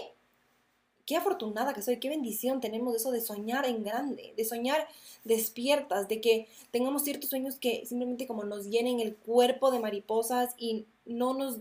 qué 1.10 1.16
afortunada 1.16 1.74
que 1.74 1.82
soy, 1.82 1.96
qué 1.96 2.08
bendición 2.08 2.60
tenemos 2.60 2.94
eso 2.94 3.10
de 3.10 3.20
soñar 3.20 3.66
en 3.66 3.82
grande, 3.82 4.32
de 4.36 4.44
soñar 4.44 4.86
despiertas, 5.24 6.06
de 6.06 6.20
que 6.20 6.46
tengamos 6.70 7.02
ciertos 7.02 7.30
sueños 7.30 7.56
que 7.56 7.84
simplemente 7.84 8.28
como 8.28 8.44
nos 8.44 8.66
llenen 8.66 9.00
el 9.00 9.16
cuerpo 9.16 9.72
de 9.72 9.80
mariposas 9.80 10.54
y 10.56 10.86
no 11.06 11.34
nos, 11.34 11.56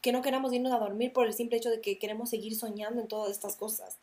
que 0.00 0.10
no 0.10 0.22
queramos 0.22 0.54
irnos 0.54 0.72
a 0.72 0.78
dormir 0.78 1.12
por 1.12 1.26
el 1.26 1.34
simple 1.34 1.58
hecho 1.58 1.68
de 1.68 1.82
que 1.82 1.98
queremos 1.98 2.30
seguir 2.30 2.56
soñando 2.56 3.02
en 3.02 3.08
todas 3.08 3.30
estas 3.30 3.56
cosas. 3.56 3.98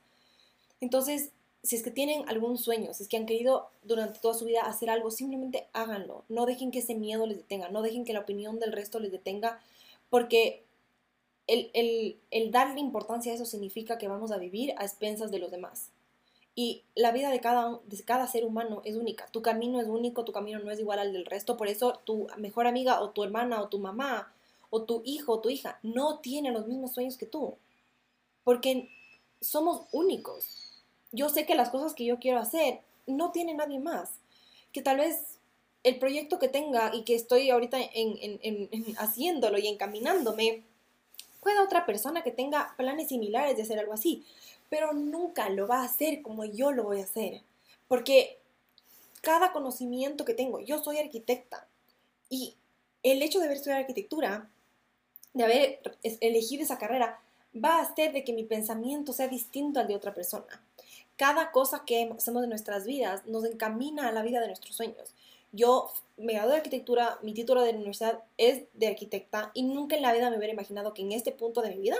Entonces, 0.79 1.31
si 1.63 1.75
es 1.75 1.81
que 1.81 1.89
tienen 1.89 2.29
algún 2.29 2.59
sueño, 2.59 2.93
si 2.93 3.01
es 3.01 3.09
que 3.09 3.17
han 3.17 3.25
querido 3.25 3.71
durante 3.81 4.19
toda 4.19 4.35
su 4.35 4.45
vida 4.45 4.67
hacer 4.67 4.91
algo, 4.91 5.09
simplemente 5.09 5.65
háganlo. 5.73 6.25
No 6.29 6.45
dejen 6.45 6.69
que 6.69 6.77
ese 6.77 6.93
miedo 6.93 7.25
les 7.25 7.37
detenga, 7.37 7.69
no 7.69 7.81
dejen 7.81 8.05
que 8.05 8.13
la 8.13 8.19
opinión 8.19 8.59
del 8.59 8.71
resto 8.71 8.99
les 8.99 9.11
detenga, 9.11 9.59
porque 10.11 10.63
el, 11.47 12.17
el, 12.31 12.51
darle 12.51 12.79
importancia 12.79 13.31
a 13.31 13.35
eso 13.35 13.45
significa 13.45 13.97
que 13.97 14.07
vamos 14.07 14.31
a 14.31 14.37
vivir 14.37 14.73
a 14.77 14.83
expensas 14.83 15.31
de 15.31 15.39
los 15.39 15.51
demás. 15.51 15.91
Y 16.55 16.83
la 16.95 17.11
vida 17.11 17.29
de 17.29 17.41
cada, 17.41 17.79
de 17.85 18.03
cada 18.03 18.27
ser 18.27 18.45
humano 18.45 18.81
es 18.85 18.95
única. 18.95 19.27
Tu 19.27 19.41
camino 19.41 19.81
es 19.81 19.87
único, 19.87 20.23
tu 20.23 20.31
camino 20.31 20.59
no 20.59 20.71
es 20.71 20.79
igual 20.79 20.99
al 20.99 21.11
del 21.11 21.25
resto. 21.25 21.57
Por 21.57 21.67
eso 21.67 21.99
tu 22.05 22.27
mejor 22.37 22.65
amiga 22.65 23.01
o 23.01 23.09
tu 23.09 23.23
hermana 23.23 23.61
o 23.61 23.67
tu 23.67 23.77
mamá 23.77 24.31
o 24.69 24.83
tu 24.83 25.01
hijo 25.05 25.33
o 25.33 25.39
tu 25.39 25.49
hija 25.49 25.79
no 25.83 26.19
tiene 26.19 26.51
los 26.51 26.65
mismos 26.65 26.93
sueños 26.93 27.17
que 27.17 27.25
tú. 27.25 27.55
Porque 28.43 28.89
somos 29.41 29.81
únicos. 29.91 30.81
Yo 31.11 31.29
sé 31.29 31.45
que 31.45 31.55
las 31.55 31.69
cosas 31.69 31.93
que 31.93 32.05
yo 32.05 32.19
quiero 32.19 32.39
hacer 32.39 32.79
no 33.05 33.31
tiene 33.31 33.53
nadie 33.53 33.79
más. 33.79 34.11
Que 34.71 34.81
tal 34.81 34.97
vez 34.97 35.39
el 35.83 35.99
proyecto 35.99 36.39
que 36.39 36.47
tenga 36.47 36.91
y 36.93 37.03
que 37.03 37.15
estoy 37.15 37.49
ahorita 37.49 37.77
en, 37.93 38.95
haciéndolo 38.97 39.59
y 39.59 39.67
encaminándome 39.67 40.63
pueda 41.45 41.61
otra 41.61 41.85
persona 41.85 42.23
que 42.23 42.31
tenga 42.31 42.73
planes 42.75 43.09
similares 43.09 43.55
de 43.55 43.61
hacer 43.61 43.77
algo 43.77 43.93
así, 43.93 44.25
pero 44.67 44.93
nunca 44.93 45.47
lo 45.49 45.67
va 45.67 45.81
a 45.81 45.85
hacer 45.85 46.23
como 46.23 46.43
yo 46.43 46.71
lo 46.71 46.85
voy 46.85 47.01
a 47.01 47.03
hacer, 47.03 47.43
porque 47.87 48.39
cada 49.21 49.51
conocimiento 49.51 50.25
que 50.25 50.33
tengo, 50.33 50.59
yo 50.59 50.83
soy 50.83 50.97
arquitecta 50.97 51.67
y 52.31 52.55
el 53.03 53.21
hecho 53.21 53.37
de 53.37 53.45
haber 53.45 53.57
estudiado 53.57 53.81
arquitectura, 53.81 54.49
de 55.35 55.43
haber 55.43 55.79
elegido 56.19 56.63
esa 56.63 56.79
carrera, 56.79 57.19
va 57.53 57.77
a 57.77 57.83
hacer 57.83 58.11
de 58.11 58.23
que 58.23 58.33
mi 58.33 58.43
pensamiento 58.43 59.13
sea 59.13 59.27
distinto 59.27 59.79
al 59.79 59.87
de 59.87 59.95
otra 59.95 60.15
persona. 60.15 60.63
cada 61.15 61.51
cosa 61.51 61.83
que 61.85 62.11
hacemos 62.17 62.43
en 62.43 62.49
nuestras 62.49 62.85
vidas 62.85 63.23
nos 63.27 63.45
encamina 63.45 64.07
a 64.07 64.11
la 64.11 64.23
vida 64.23 64.41
de 64.41 64.47
nuestros 64.47 64.75
sueños. 64.75 65.13
Yo 65.55 65.89
me 66.17 66.33
gradué 66.33 66.51
de 66.51 66.57
arquitectura, 66.57 67.17
mi 67.21 67.33
título 67.33 67.61
de 67.61 67.69
universidad 67.69 68.21
es 68.37 68.63
de 68.73 68.87
arquitecta 68.87 69.51
y 69.53 69.63
nunca 69.63 69.95
en 69.95 70.01
la 70.01 70.11
vida 70.11 70.29
me 70.29 70.35
hubiera 70.35 70.51
imaginado 70.51 70.93
que 70.93 71.01
en 71.01 71.13
este 71.13 71.31
punto 71.31 71.61
de 71.61 71.69
mi 71.69 71.77
vida 71.77 71.95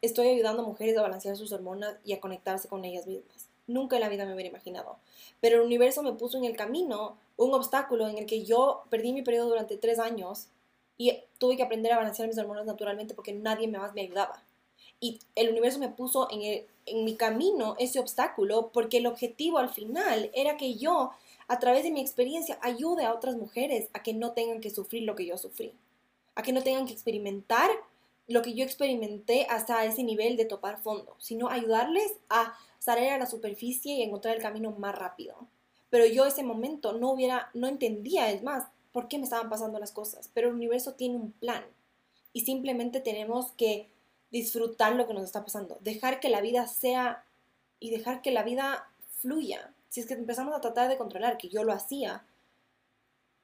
estoy 0.00 0.28
ayudando 0.28 0.62
a 0.62 0.66
mujeres 0.66 0.96
a 0.96 1.02
balancear 1.02 1.36
sus 1.36 1.52
hormonas 1.52 1.96
y 2.02 2.14
a 2.14 2.20
conectarse 2.20 2.66
con 2.66 2.82
ellas 2.86 3.06
mismas. 3.06 3.50
Nunca 3.66 3.96
en 3.96 4.00
la 4.00 4.08
vida 4.08 4.24
me 4.24 4.32
hubiera 4.32 4.48
imaginado. 4.48 4.96
Pero 5.42 5.56
el 5.56 5.66
universo 5.66 6.02
me 6.02 6.14
puso 6.14 6.38
en 6.38 6.44
el 6.46 6.56
camino 6.56 7.18
un 7.36 7.52
obstáculo 7.52 8.08
en 8.08 8.16
el 8.16 8.24
que 8.24 8.42
yo 8.42 8.84
perdí 8.88 9.12
mi 9.12 9.20
periodo 9.20 9.50
durante 9.50 9.76
tres 9.76 9.98
años 9.98 10.46
y 10.96 11.12
tuve 11.36 11.58
que 11.58 11.62
aprender 11.62 11.92
a 11.92 11.98
balancear 11.98 12.26
mis 12.26 12.38
hormonas 12.38 12.64
naturalmente 12.64 13.12
porque 13.12 13.34
nadie 13.34 13.68
más 13.68 13.92
me 13.92 14.00
ayudaba. 14.00 14.42
Y 14.98 15.18
el 15.34 15.50
universo 15.50 15.78
me 15.78 15.90
puso 15.90 16.26
en 16.30 17.04
mi 17.04 17.16
camino 17.16 17.76
ese 17.78 18.00
obstáculo 18.00 18.70
porque 18.72 18.96
el 18.96 19.06
objetivo 19.06 19.58
al 19.58 19.68
final 19.68 20.30
era 20.32 20.56
que 20.56 20.76
yo 20.76 21.10
a 21.48 21.58
través 21.58 21.84
de 21.84 21.90
mi 21.90 22.00
experiencia, 22.00 22.58
ayude 22.62 23.04
a 23.04 23.14
otras 23.14 23.36
mujeres 23.36 23.88
a 23.92 24.02
que 24.02 24.14
no 24.14 24.32
tengan 24.32 24.60
que 24.60 24.70
sufrir 24.70 25.02
lo 25.02 25.14
que 25.14 25.26
yo 25.26 25.36
sufrí, 25.36 25.72
a 26.34 26.42
que 26.42 26.52
no 26.52 26.62
tengan 26.62 26.86
que 26.86 26.92
experimentar 26.92 27.70
lo 28.26 28.42
que 28.42 28.54
yo 28.54 28.64
experimenté 28.64 29.46
hasta 29.50 29.84
ese 29.84 30.02
nivel 30.02 30.36
de 30.36 30.46
topar 30.46 30.80
fondo, 30.80 31.14
sino 31.18 31.48
ayudarles 31.48 32.10
a 32.30 32.54
salir 32.78 33.10
a 33.10 33.18
la 33.18 33.26
superficie 33.26 33.94
y 33.94 34.02
encontrar 34.02 34.36
el 34.36 34.42
camino 34.42 34.70
más 34.72 34.96
rápido. 34.98 35.36
Pero 35.90 36.06
yo 36.06 36.24
ese 36.24 36.42
momento 36.42 36.92
no 36.94 37.10
hubiera, 37.10 37.50
no 37.54 37.66
entendía, 37.66 38.30
es 38.30 38.42
más, 38.42 38.66
por 38.92 39.08
qué 39.08 39.18
me 39.18 39.24
estaban 39.24 39.50
pasando 39.50 39.78
las 39.78 39.92
cosas. 39.92 40.30
Pero 40.32 40.48
el 40.48 40.54
universo 40.54 40.94
tiene 40.94 41.16
un 41.16 41.32
plan 41.32 41.64
y 42.32 42.40
simplemente 42.40 43.00
tenemos 43.00 43.52
que 43.52 43.90
disfrutar 44.30 44.94
lo 44.96 45.06
que 45.06 45.14
nos 45.14 45.24
está 45.24 45.44
pasando, 45.44 45.78
dejar 45.82 46.18
que 46.18 46.28
la 46.28 46.40
vida 46.40 46.66
sea 46.66 47.24
y 47.78 47.90
dejar 47.90 48.22
que 48.22 48.30
la 48.30 48.42
vida 48.42 48.88
fluya, 49.18 49.73
si 49.94 50.00
es 50.00 50.06
que 50.06 50.14
empezamos 50.14 50.52
a 50.56 50.60
tratar 50.60 50.88
de 50.88 50.96
controlar, 50.96 51.38
que 51.38 51.48
yo 51.48 51.62
lo 51.62 51.72
hacía, 51.72 52.24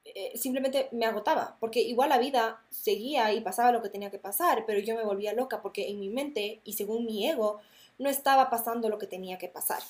eh, 0.03 0.37
simplemente 0.37 0.89
me 0.91 1.05
agotaba, 1.05 1.55
porque 1.61 1.79
igual 1.79 2.09
la 2.09 2.17
vida 2.17 2.61
seguía 2.69 3.31
y 3.31 3.39
pasaba 3.39 3.71
lo 3.71 3.81
que 3.81 3.87
tenía 3.87 4.11
que 4.11 4.19
pasar, 4.19 4.65
pero 4.67 4.81
yo 4.81 4.97
me 4.97 5.05
volvía 5.05 5.31
loca 5.31 5.61
porque 5.61 5.87
en 5.87 6.01
mi 6.01 6.09
mente 6.09 6.59
y 6.65 6.73
según 6.73 7.05
mi 7.05 7.25
ego 7.25 7.61
no 7.99 8.09
estaba 8.09 8.49
pasando 8.49 8.89
lo 8.89 8.97
que 8.97 9.07
tenía 9.07 9.37
que 9.37 9.47
pasar. 9.47 9.81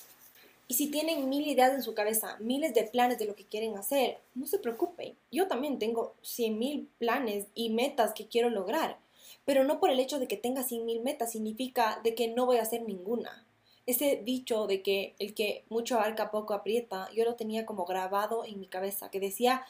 Y 0.68 0.74
si 0.74 0.86
tienen 0.88 1.28
mil 1.28 1.48
ideas 1.48 1.72
en 1.72 1.82
su 1.82 1.94
cabeza, 1.94 2.36
miles 2.38 2.74
de 2.74 2.84
planes 2.84 3.18
de 3.18 3.24
lo 3.24 3.34
que 3.34 3.44
quieren 3.44 3.76
hacer, 3.76 4.18
no 4.36 4.46
se 4.46 4.60
preocupen. 4.60 5.16
Yo 5.32 5.48
también 5.48 5.80
tengo 5.80 6.14
cien 6.22 6.60
mil 6.60 6.88
planes 6.98 7.46
y 7.56 7.70
metas 7.70 8.12
que 8.14 8.28
quiero 8.28 8.50
lograr, 8.50 8.98
pero 9.44 9.64
no 9.64 9.80
por 9.80 9.90
el 9.90 9.98
hecho 9.98 10.20
de 10.20 10.28
que 10.28 10.36
tenga 10.36 10.62
cien 10.62 10.84
mil 10.84 11.00
metas 11.00 11.32
significa 11.32 11.98
de 12.04 12.14
que 12.14 12.28
no 12.28 12.46
voy 12.46 12.58
a 12.58 12.62
hacer 12.62 12.82
ninguna 12.82 13.44
ese 13.86 14.16
dicho 14.24 14.66
de 14.66 14.82
que 14.82 15.14
el 15.18 15.34
que 15.34 15.64
mucho 15.68 15.96
abarca 15.96 16.30
poco 16.30 16.54
aprieta, 16.54 17.08
yo 17.12 17.24
lo 17.24 17.34
tenía 17.34 17.66
como 17.66 17.84
grabado 17.84 18.44
en 18.44 18.60
mi 18.60 18.66
cabeza, 18.66 19.10
que 19.10 19.20
decía, 19.20 19.64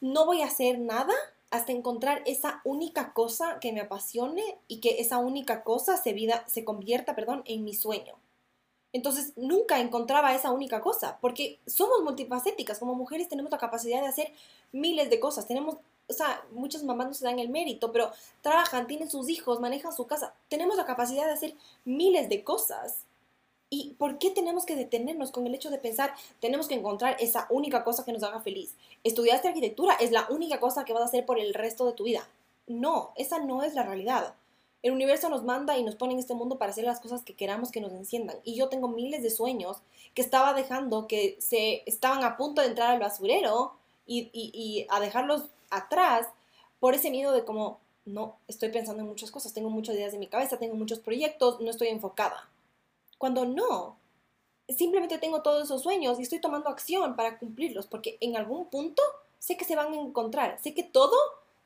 no 0.00 0.26
voy 0.26 0.42
a 0.42 0.46
hacer 0.46 0.78
nada 0.78 1.14
hasta 1.50 1.72
encontrar 1.72 2.22
esa 2.26 2.60
única 2.64 3.12
cosa 3.12 3.60
que 3.60 3.72
me 3.72 3.80
apasione 3.80 4.42
y 4.66 4.80
que 4.80 5.00
esa 5.00 5.18
única 5.18 5.62
cosa 5.62 5.96
se, 5.96 6.12
vida, 6.12 6.44
se 6.48 6.64
convierta 6.64 7.14
perdón, 7.14 7.42
en 7.46 7.64
mi 7.64 7.74
sueño. 7.74 8.16
Entonces 8.92 9.32
nunca 9.36 9.80
encontraba 9.80 10.34
esa 10.34 10.52
única 10.52 10.80
cosa, 10.80 11.18
porque 11.20 11.58
somos 11.66 12.02
multifacéticas, 12.02 12.78
como 12.78 12.94
mujeres 12.94 13.28
tenemos 13.28 13.50
la 13.50 13.58
capacidad 13.58 14.00
de 14.00 14.08
hacer 14.08 14.32
miles 14.72 15.10
de 15.10 15.20
cosas, 15.20 15.46
tenemos, 15.46 15.76
o 16.08 16.12
sea, 16.12 16.44
muchas 16.52 16.84
mamás 16.84 17.08
no 17.08 17.14
se 17.14 17.24
dan 17.24 17.38
el 17.38 17.48
mérito, 17.48 17.90
pero 17.92 18.10
trabajan, 18.40 18.86
tienen 18.86 19.10
sus 19.10 19.28
hijos, 19.28 19.60
manejan 19.60 19.92
su 19.92 20.06
casa, 20.06 20.34
tenemos 20.48 20.76
la 20.76 20.86
capacidad 20.86 21.26
de 21.26 21.32
hacer 21.32 21.54
miles 21.84 22.28
de 22.28 22.44
cosas. 22.44 23.03
¿Y 23.74 23.94
por 23.98 24.18
qué 24.18 24.30
tenemos 24.30 24.66
que 24.66 24.76
detenernos 24.76 25.32
con 25.32 25.48
el 25.48 25.54
hecho 25.56 25.68
de 25.68 25.78
pensar, 25.78 26.14
tenemos 26.38 26.68
que 26.68 26.76
encontrar 26.76 27.16
esa 27.18 27.48
única 27.50 27.82
cosa 27.82 28.04
que 28.04 28.12
nos 28.12 28.22
haga 28.22 28.40
feliz? 28.40 28.76
Estudiaste 29.02 29.48
arquitectura, 29.48 29.94
es 29.94 30.12
la 30.12 30.28
única 30.30 30.60
cosa 30.60 30.84
que 30.84 30.92
vas 30.92 31.02
a 31.02 31.06
hacer 31.06 31.26
por 31.26 31.40
el 31.40 31.52
resto 31.52 31.84
de 31.84 31.92
tu 31.92 32.04
vida. 32.04 32.28
No, 32.68 33.10
esa 33.16 33.40
no 33.40 33.64
es 33.64 33.74
la 33.74 33.82
realidad. 33.82 34.34
El 34.84 34.92
universo 34.92 35.28
nos 35.28 35.42
manda 35.42 35.76
y 35.76 35.82
nos 35.82 35.96
pone 35.96 36.12
en 36.12 36.20
este 36.20 36.34
mundo 36.34 36.56
para 36.56 36.70
hacer 36.70 36.84
las 36.84 37.00
cosas 37.00 37.24
que 37.24 37.34
queramos 37.34 37.72
que 37.72 37.80
nos 37.80 37.92
enciendan. 37.94 38.36
Y 38.44 38.54
yo 38.54 38.68
tengo 38.68 38.86
miles 38.86 39.24
de 39.24 39.30
sueños 39.30 39.78
que 40.14 40.22
estaba 40.22 40.54
dejando 40.54 41.08
que 41.08 41.36
se 41.40 41.82
estaban 41.84 42.22
a 42.22 42.36
punto 42.36 42.60
de 42.60 42.68
entrar 42.68 42.92
al 42.92 43.00
basurero 43.00 43.72
y, 44.06 44.86
a 44.88 45.00
dejarlos 45.00 45.46
atrás 45.70 46.28
por 46.78 46.94
ese 46.94 47.10
miedo 47.10 47.32
de 47.32 47.44
como, 47.44 47.80
no, 48.04 48.36
estoy 48.46 48.68
pensando 48.68 49.02
en 49.02 49.08
muchas 49.08 49.32
cosas, 49.32 49.52
tengo 49.52 49.68
muchas 49.68 49.96
ideas 49.96 50.14
en 50.14 50.20
mi 50.20 50.28
cabeza, 50.28 50.58
tengo 50.58 50.76
muchos 50.76 51.00
proyectos, 51.00 51.60
no 51.60 51.72
estoy 51.72 51.88
enfocada. 51.88 52.48
Cuando 53.24 53.46
no, 53.46 53.96
simplemente 54.68 55.16
tengo 55.16 55.40
todos 55.40 55.64
esos 55.64 55.82
sueños 55.82 56.18
y 56.18 56.24
estoy 56.24 56.42
tomando 56.42 56.68
acción 56.68 57.16
para 57.16 57.38
cumplirlos, 57.38 57.86
porque 57.86 58.18
en 58.20 58.36
algún 58.36 58.66
punto 58.66 59.02
sé 59.38 59.56
que 59.56 59.64
se 59.64 59.76
van 59.76 59.94
a 59.94 59.96
encontrar, 59.96 60.58
sé 60.62 60.74
que 60.74 60.82
todo 60.82 61.16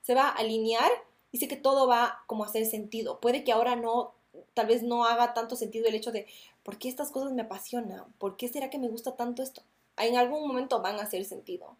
se 0.01 0.15
va 0.15 0.29
a 0.29 0.35
alinear 0.35 0.89
y 1.33 1.39
sé 1.39 1.49
que 1.49 1.57
todo 1.57 1.89
va 1.89 2.23
como 2.29 2.45
a 2.45 2.47
hacer 2.47 2.65
sentido. 2.65 3.19
Puede 3.19 3.43
que 3.43 3.51
ahora 3.51 3.75
no, 3.75 4.15
tal 4.55 4.69
vez 4.69 4.85
no 4.85 5.05
haga 5.05 5.35
tanto 5.35 5.57
sentido 5.57 5.89
el 5.89 5.97
hecho 5.97 6.13
de, 6.13 6.29
¿por 6.63 6.79
qué 6.79 6.89
estas 6.89 7.11
cosas 7.11 7.33
me 7.33 7.43
apasionan? 7.43 8.05
¿Por 8.19 8.37
qué 8.37 8.47
será 8.47 8.71
que 8.71 8.79
me 8.79 8.89
gusta 8.89 9.17
tanto 9.17 9.43
esto? 9.43 9.63
En 9.97 10.17
algún 10.17 10.47
momento 10.47 10.81
van 10.81 11.01
a 11.01 11.03
hacer 11.03 11.25
sentido. 11.25 11.77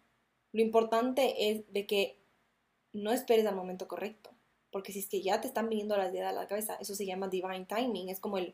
Lo 0.51 0.61
importante 0.61 1.51
es 1.51 1.71
de 1.71 1.85
que 1.85 2.17
no 2.91 3.13
esperes 3.13 3.45
al 3.45 3.55
momento 3.55 3.87
correcto, 3.87 4.29
porque 4.71 4.91
si 4.91 4.99
es 4.99 5.07
que 5.07 5.21
ya 5.21 5.39
te 5.39 5.47
están 5.47 5.69
viniendo 5.69 5.95
las 5.95 6.11
ideas 6.11 6.31
a 6.31 6.33
la 6.33 6.49
cabeza, 6.49 6.75
eso 6.81 6.95
se 6.95 7.05
llama 7.05 7.29
divine 7.29 7.63
timing, 7.63 8.09
es 8.09 8.19
como 8.19 8.37
el 8.37 8.53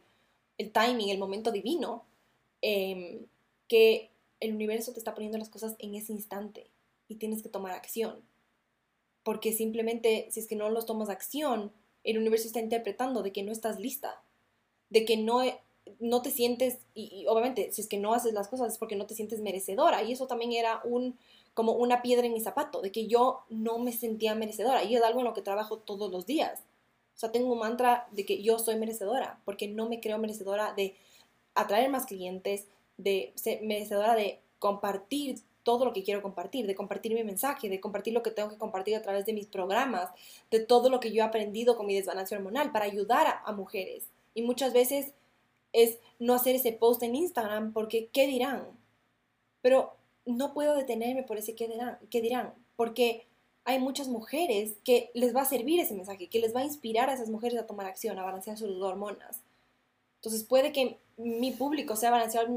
el 0.57 0.71
timing, 0.71 1.09
el 1.09 1.17
momento 1.17 1.51
divino, 1.51 2.03
em, 2.61 3.25
que 3.67 4.11
el 4.39 4.53
universo 4.53 4.93
te 4.93 4.99
está 4.99 5.13
poniendo 5.13 5.37
las 5.37 5.49
cosas 5.49 5.75
en 5.79 5.95
ese 5.95 6.13
instante 6.13 6.69
y 7.07 7.15
tienes 7.15 7.41
que 7.41 7.49
tomar 7.49 7.73
acción. 7.73 8.21
Porque 9.23 9.53
simplemente 9.53 10.27
si 10.31 10.39
es 10.39 10.47
que 10.47 10.55
no 10.55 10.69
los 10.69 10.85
tomas 10.85 11.09
acción, 11.09 11.71
el 12.03 12.17
universo 12.17 12.47
está 12.47 12.59
interpretando 12.59 13.23
de 13.23 13.31
que 13.31 13.43
no 13.43 13.51
estás 13.51 13.79
lista, 13.79 14.21
de 14.89 15.05
que 15.05 15.17
no, 15.17 15.41
no 15.99 16.21
te 16.21 16.31
sientes, 16.31 16.77
y, 16.93 17.25
obviamente 17.27 17.71
si 17.71 17.81
es 17.81 17.87
que 17.87 17.97
no 17.97 18.13
haces 18.13 18.33
las 18.33 18.47
cosas 18.47 18.73
es 18.73 18.77
porque 18.77 18.95
no 18.95 19.07
te 19.07 19.15
sientes 19.15 19.41
merecedora. 19.41 20.03
Y 20.03 20.13
eso 20.13 20.27
también 20.27 20.53
era 20.53 20.81
un, 20.83 21.17
como 21.53 21.73
una 21.73 22.01
piedra 22.01 22.27
en 22.27 22.33
mi 22.33 22.41
zapato, 22.41 22.81
de 22.81 22.91
que 22.91 23.07
yo 23.07 23.41
no 23.49 23.79
me 23.79 23.91
sentía 23.91 24.35
merecedora. 24.35 24.83
Y 24.83 24.95
es 24.95 25.01
algo 25.01 25.19
en 25.19 25.25
lo 25.25 25.33
que 25.33 25.41
trabajo 25.41 25.79
todos 25.79 26.11
los 26.11 26.25
días 26.25 26.63
o 27.15 27.17
sea, 27.17 27.31
tengo 27.31 27.53
un 27.53 27.59
mantra 27.59 28.07
de 28.11 28.25
que 28.25 28.43
yo 28.43 28.59
soy 28.59 28.75
merecedora, 28.75 29.39
porque 29.45 29.67
no 29.67 29.87
me 29.87 30.01
creo 30.01 30.17
merecedora 30.17 30.73
de 30.73 30.95
atraer 31.53 31.89
más 31.89 32.05
clientes, 32.05 32.67
de 32.97 33.31
ser 33.35 33.61
merecedora 33.63 34.15
de 34.15 34.41
compartir 34.59 35.41
todo 35.63 35.85
lo 35.85 35.93
que 35.93 36.03
quiero 36.03 36.21
compartir, 36.21 36.67
de 36.67 36.75
compartir 36.75 37.13
mi 37.13 37.23
mensaje, 37.23 37.69
de 37.69 37.79
compartir 37.79 38.13
lo 38.13 38.21
que 38.21 38.31
tengo 38.31 38.49
que 38.49 38.57
compartir 38.57 38.95
a 38.95 39.01
través 39.01 39.25
de 39.25 39.33
mis 39.33 39.47
programas, 39.47 40.09
de 40.51 40.59
todo 40.59 40.89
lo 40.89 40.99
que 40.99 41.11
yo 41.11 41.23
he 41.23 41.25
aprendido 41.25 41.77
con 41.77 41.87
mi 41.87 41.95
desbalance 41.95 42.35
hormonal 42.35 42.71
para 42.71 42.85
ayudar 42.85 43.27
a, 43.27 43.41
a 43.45 43.51
mujeres. 43.53 44.09
Y 44.33 44.41
muchas 44.41 44.73
veces 44.73 45.13
es 45.73 45.97
no 46.19 46.33
hacer 46.33 46.55
ese 46.55 46.71
post 46.73 47.01
en 47.03 47.15
Instagram 47.15 47.73
porque 47.73 48.09
¿qué 48.13 48.27
dirán? 48.27 48.67
Pero 49.61 49.95
no 50.25 50.53
puedo 50.53 50.75
detenerme 50.75 51.23
por 51.23 51.37
ese 51.37 51.55
qué 51.55 51.67
dirán, 51.67 51.97
qué 52.09 52.21
dirán 52.21 52.53
porque 52.75 53.25
hay 53.65 53.79
muchas 53.79 54.07
mujeres 54.07 54.73
que 54.83 55.09
les 55.15 55.35
va 55.35 55.41
a 55.41 55.45
servir 55.45 55.79
ese 55.79 55.95
mensaje, 55.95 56.27
que 56.27 56.39
les 56.39 56.55
va 56.55 56.59
a 56.61 56.65
inspirar 56.65 57.09
a 57.09 57.13
esas 57.13 57.29
mujeres 57.29 57.59
a 57.59 57.65
tomar 57.65 57.87
acción, 57.87 58.17
a 58.19 58.23
balancear 58.23 58.57
sus 58.57 58.81
hormonas. 58.81 59.41
Entonces 60.17 60.43
puede 60.43 60.71
que 60.71 60.99
mi 61.17 61.51
público 61.51 61.95
sea 61.95 62.11
balancear, 62.11 62.47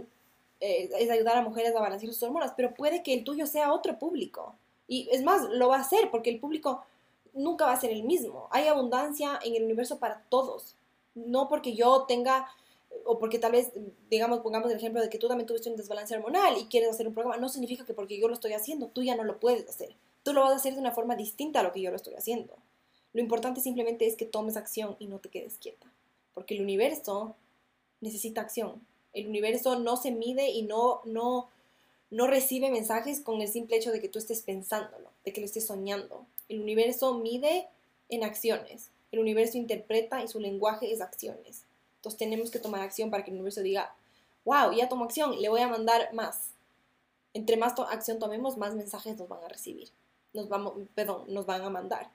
eh, 0.61 0.91
es 0.99 1.11
ayudar 1.11 1.39
a 1.39 1.43
mujeres 1.43 1.75
a 1.75 1.81
balancear 1.81 2.13
sus 2.13 2.23
hormonas, 2.23 2.53
pero 2.55 2.75
puede 2.75 3.03
que 3.03 3.15
el 3.15 3.25
tuyo 3.25 3.47
sea 3.47 3.73
otro 3.73 3.99
público. 3.99 4.55
Y 4.87 5.09
es 5.11 5.23
más, 5.23 5.49
lo 5.49 5.69
va 5.69 5.77
a 5.77 5.81
hacer 5.81 6.11
porque 6.11 6.29
el 6.29 6.39
público 6.39 6.85
nunca 7.33 7.65
va 7.65 7.73
a 7.73 7.81
ser 7.81 7.91
el 7.91 8.03
mismo. 8.03 8.47
Hay 8.51 8.67
abundancia 8.69 9.39
en 9.43 9.57
el 9.57 9.65
universo 9.65 9.99
para 9.99 10.23
todos. 10.29 10.77
No 11.15 11.49
porque 11.49 11.75
yo 11.75 12.05
tenga, 12.07 12.49
o 13.07 13.19
porque 13.19 13.39
tal 13.39 13.53
vez, 13.53 13.73
digamos, 14.11 14.41
pongamos 14.41 14.71
el 14.71 14.77
ejemplo 14.77 15.01
de 15.01 15.09
que 15.09 15.19
tú 15.19 15.27
también 15.27 15.47
tuviste 15.47 15.71
un 15.71 15.77
desbalance 15.77 16.15
hormonal 16.15 16.59
y 16.59 16.67
quieres 16.67 16.91
hacer 16.91 17.09
un 17.09 17.15
programa, 17.15 17.39
no 17.39 17.49
significa 17.49 17.87
que 17.87 17.95
porque 17.95 18.21
yo 18.21 18.29
lo 18.29 18.35
estoy 18.35 18.53
haciendo, 18.53 18.89
tú 18.89 19.03
ya 19.03 19.17
no 19.17 19.25
lo 19.25 19.41
puedes 19.41 19.67
hacer 19.69 19.95
tú 20.23 20.33
lo 20.33 20.43
vas 20.43 20.53
a 20.53 20.57
hacer 20.57 20.75
de 20.75 20.81
una 20.81 20.93
forma 20.93 21.17
distinta 21.17 21.61
a 21.61 21.63
lo 21.63 21.73
que 21.73 21.81
yo 21.81 21.91
lo 21.91 21.97
estoy 21.97 22.15
haciendo. 22.15 22.57
Lo 23.13 23.21
importante 23.23 23.61
simplemente 23.61 24.07
es 24.07 24.17
que 24.17 24.27
tomes 24.27 24.57
acción 24.57 24.97
y 24.99 25.07
no 25.07 25.19
te 25.19 25.31
quedes 25.31 25.59
quieta, 25.59 25.91
porque 26.35 26.55
el 26.55 26.63
universo 26.63 27.35
necesita 28.01 28.41
acción. 28.41 28.87
El 29.13 29.27
universo 29.27 29.79
no 29.79 29.97
se 29.97 30.11
mide 30.11 30.51
y 30.51 30.63
no, 30.63 31.01
no, 31.05 31.49
no 32.11 32.27
recibe 32.27 32.71
mensajes 32.71 33.21
con 33.21 33.41
el 33.41 33.49
simple 33.49 33.77
hecho 33.77 33.91
de 33.91 34.01
que 34.01 34.09
tú 34.09 34.19
estés 34.19 34.43
pensándolo, 34.43 35.11
de 35.25 35.33
que 35.33 35.41
lo 35.41 35.47
estés 35.47 35.67
soñando. 35.67 36.27
El 36.49 36.61
universo 36.61 37.15
mide 37.15 37.67
en 38.11 38.23
acciones. 38.23 38.91
El 39.11 39.21
universo 39.21 39.57
interpreta 39.57 40.23
y 40.23 40.29
su 40.29 40.39
lenguaje 40.39 40.93
es 40.93 41.01
acciones. 41.01 41.65
Entonces 41.97 42.19
tenemos 42.19 42.51
que 42.51 42.59
tomar 42.59 42.83
acción 42.83 43.11
para 43.11 43.25
que 43.25 43.31
el 43.31 43.37
universo 43.37 43.63
diga, 43.63 43.97
wow, 44.45 44.73
ya 44.73 44.89
tomo 44.89 45.07
acción, 45.07 45.41
le 45.41 45.49
voy 45.49 45.63
a 45.63 45.69
mandar 45.69 46.13
más. 46.13 46.51
Entre 47.33 47.57
más 47.57 47.73
acción 47.91 48.19
tomemos, 48.19 48.59
más 48.59 48.75
mensajes 48.75 49.17
nos 49.17 49.29
van 49.29 49.43
a 49.43 49.49
recibir 49.49 49.91
nos, 50.33 50.49
vamos, 50.49 50.75
perdón, 50.95 51.25
nos 51.29 51.47
van 51.47 51.63
a 51.63 51.71
mandar. 51.71 52.11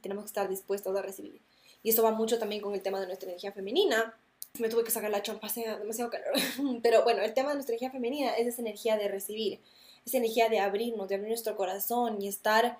Tenemos 0.00 0.24
que 0.24 0.28
estar 0.28 0.48
dispuestos 0.48 0.96
a 0.96 1.02
recibir. 1.02 1.40
Y 1.82 1.90
eso 1.90 2.02
va 2.02 2.10
mucho 2.10 2.38
también 2.38 2.62
con 2.62 2.74
el 2.74 2.82
tema 2.82 3.00
de 3.00 3.06
nuestra 3.06 3.28
energía 3.28 3.52
femenina, 3.52 4.14
Me 4.58 4.68
tuve 4.68 4.82
que 4.82 4.90
sacar 4.90 5.10
la 5.10 5.22
chompa, 5.22 5.48
demasiado 5.78 6.10
calor. 6.10 6.32
Pero 6.82 7.04
bueno, 7.04 7.22
el 7.22 7.34
tema 7.34 7.50
de 7.50 7.56
nuestra 7.56 7.74
energía 7.74 7.90
femenina 7.90 8.32
es 8.32 8.46
esa 8.46 8.62
energía 8.62 8.96
de 8.96 9.08
recibir, 9.08 9.60
esa 10.04 10.16
energía 10.16 10.48
de 10.48 10.58
abrirnos, 10.58 11.08
de 11.08 11.14
abrir 11.14 11.28
nuestro 11.28 11.56
corazón 11.56 12.20
y 12.20 12.28
estar, 12.28 12.78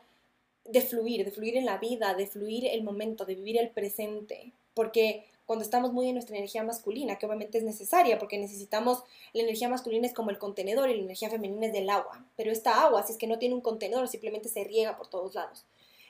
de 0.65 0.81
fluir, 0.81 1.25
de 1.25 1.31
fluir 1.31 1.57
en 1.57 1.67
la 1.67 1.79
vida, 1.79 2.15
de 2.15 2.27
fluir 2.27 2.67
el 2.67 2.83
momento, 2.83 3.25
de 3.25 3.35
vivir 3.35 3.59
el 3.59 3.71
presente. 3.71 4.53
Porque 4.75 5.27
cuando 5.49 5.65
estamos 5.65 5.95
muy 5.95 6.09
en 6.09 6.15
nuestra 6.15 6.37
energía 6.37 6.63
masculina, 6.63 7.17
que 7.17 7.25
obviamente 7.25 7.57
es 7.57 7.65
necesaria 7.65 8.19
porque 8.19 8.37
necesitamos, 8.37 9.03
la 9.33 9.45
energía 9.45 9.71
masculina 9.71 10.07
es 10.07 10.13
como 10.13 10.29
el 10.29 10.37
contenedor 10.37 10.91
y 10.91 10.95
la 10.95 11.05
energía 11.05 11.31
femenina 11.31 11.69
es 11.69 11.73
del 11.73 11.89
agua, 11.89 12.23
pero 12.37 12.53
esta 12.53 12.83
agua, 12.83 13.03
si 13.03 13.13
es 13.13 13.19
que 13.19 13.27
no 13.27 13.39
tiene 13.39 13.55
un 13.55 13.63
contenedor, 13.63 14.07
simplemente 14.09 14.51
se 14.51 14.63
riega 14.65 14.99
por 14.99 15.07
todos 15.07 15.35
lados. 15.35 15.65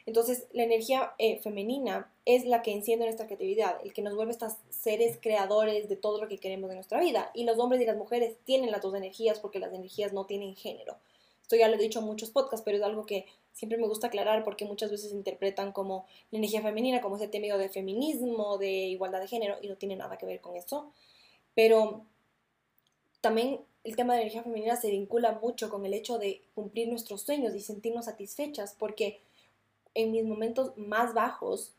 Entonces, 0.06 0.48
la 0.50 0.64
energía 0.64 1.12
eh, 1.18 1.38
femenina 1.38 2.12
es 2.24 2.46
la 2.46 2.62
que 2.62 2.72
enciende 2.72 3.04
nuestra 3.04 3.26
creatividad, 3.26 3.78
el 3.84 3.92
que 3.92 4.02
nos 4.02 4.16
vuelve 4.16 4.32
estos 4.32 4.54
seres 4.70 5.18
creadores 5.22 5.88
de 5.88 5.94
todo 5.94 6.20
lo 6.20 6.26
que 6.26 6.38
queremos 6.38 6.68
de 6.68 6.74
nuestra 6.74 6.98
vida. 6.98 7.30
Y 7.32 7.44
los 7.44 7.60
hombres 7.60 7.80
y 7.80 7.84
las 7.84 7.96
mujeres 7.96 8.34
tienen 8.44 8.72
las 8.72 8.82
dos 8.82 8.96
energías 8.96 9.38
porque 9.38 9.60
las 9.60 9.72
energías 9.72 10.12
no 10.12 10.26
tienen 10.26 10.56
género. 10.56 10.96
Esto 11.42 11.54
ya 11.54 11.68
lo 11.68 11.76
he 11.76 11.78
dicho 11.78 12.00
en 12.00 12.06
muchos 12.06 12.30
podcasts, 12.30 12.64
pero 12.64 12.76
es 12.76 12.82
algo 12.82 13.06
que 13.06 13.26
siempre 13.58 13.76
me 13.76 13.88
gusta 13.88 14.06
aclarar 14.06 14.44
porque 14.44 14.64
muchas 14.64 14.92
veces 14.92 15.10
interpretan 15.10 15.72
como 15.72 16.06
la 16.30 16.38
energía 16.38 16.62
femenina, 16.62 17.00
como 17.00 17.16
ese 17.16 17.26
temido 17.26 17.58
de 17.58 17.68
feminismo, 17.68 18.56
de 18.56 18.70
igualdad 18.70 19.20
de 19.20 19.26
género, 19.26 19.56
y 19.60 19.66
no 19.66 19.74
tiene 19.74 19.96
nada 19.96 20.16
que 20.16 20.26
ver 20.26 20.40
con 20.40 20.54
eso. 20.54 20.92
Pero 21.56 22.04
también 23.20 23.60
el 23.82 23.96
tema 23.96 24.12
de 24.12 24.18
la 24.18 24.22
energía 24.22 24.44
femenina 24.44 24.76
se 24.76 24.92
vincula 24.92 25.32
mucho 25.42 25.70
con 25.70 25.84
el 25.84 25.92
hecho 25.92 26.18
de 26.18 26.40
cumplir 26.54 26.88
nuestros 26.88 27.22
sueños 27.22 27.52
y 27.56 27.60
sentirnos 27.60 28.04
satisfechas, 28.04 28.76
porque 28.78 29.20
en 29.94 30.12
mis 30.12 30.24
momentos 30.24 30.76
más 30.76 31.12
bajos 31.12 31.72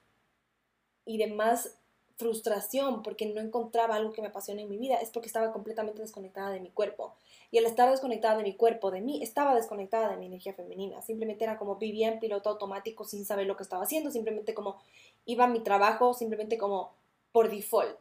y 1.05 1.17
de 1.17 1.27
más 1.27 1.78
frustración 2.19 3.01
porque 3.01 3.25
no 3.25 3.39
encontraba 3.39 3.95
algo 3.95 4.11
que 4.11 4.21
me 4.21 4.27
apasione 4.27 4.63
en 4.63 4.69
mi 4.69 4.77
vida, 4.77 4.95
es 4.95 5.09
porque 5.09 5.27
estaba 5.27 5.53
completamente 5.53 6.01
desconectada 6.01 6.51
de 6.51 6.59
mi 6.59 6.69
cuerpo. 6.69 7.15
Y 7.49 7.57
al 7.57 7.65
estar 7.65 7.89
desconectada 7.89 8.35
de 8.37 8.43
mi 8.43 8.55
cuerpo, 8.55 8.91
de 8.91 8.99
mí, 8.99 9.23
estaba 9.23 9.55
desconectada 9.55 10.09
de 10.09 10.17
mi 10.17 10.25
energía 10.25 10.53
femenina. 10.53 11.01
Simplemente 11.01 11.45
era 11.45 11.57
como 11.57 11.77
vivía 11.77 12.09
en 12.09 12.19
piloto 12.19 12.49
automático 12.49 13.05
sin 13.05 13.25
saber 13.25 13.47
lo 13.47 13.55
que 13.55 13.63
estaba 13.63 13.83
haciendo, 13.83 14.11
simplemente 14.11 14.53
como 14.53 14.81
iba 15.25 15.45
a 15.45 15.47
mi 15.47 15.61
trabajo, 15.61 16.13
simplemente 16.13 16.57
como 16.57 16.91
por 17.31 17.49
default, 17.49 17.97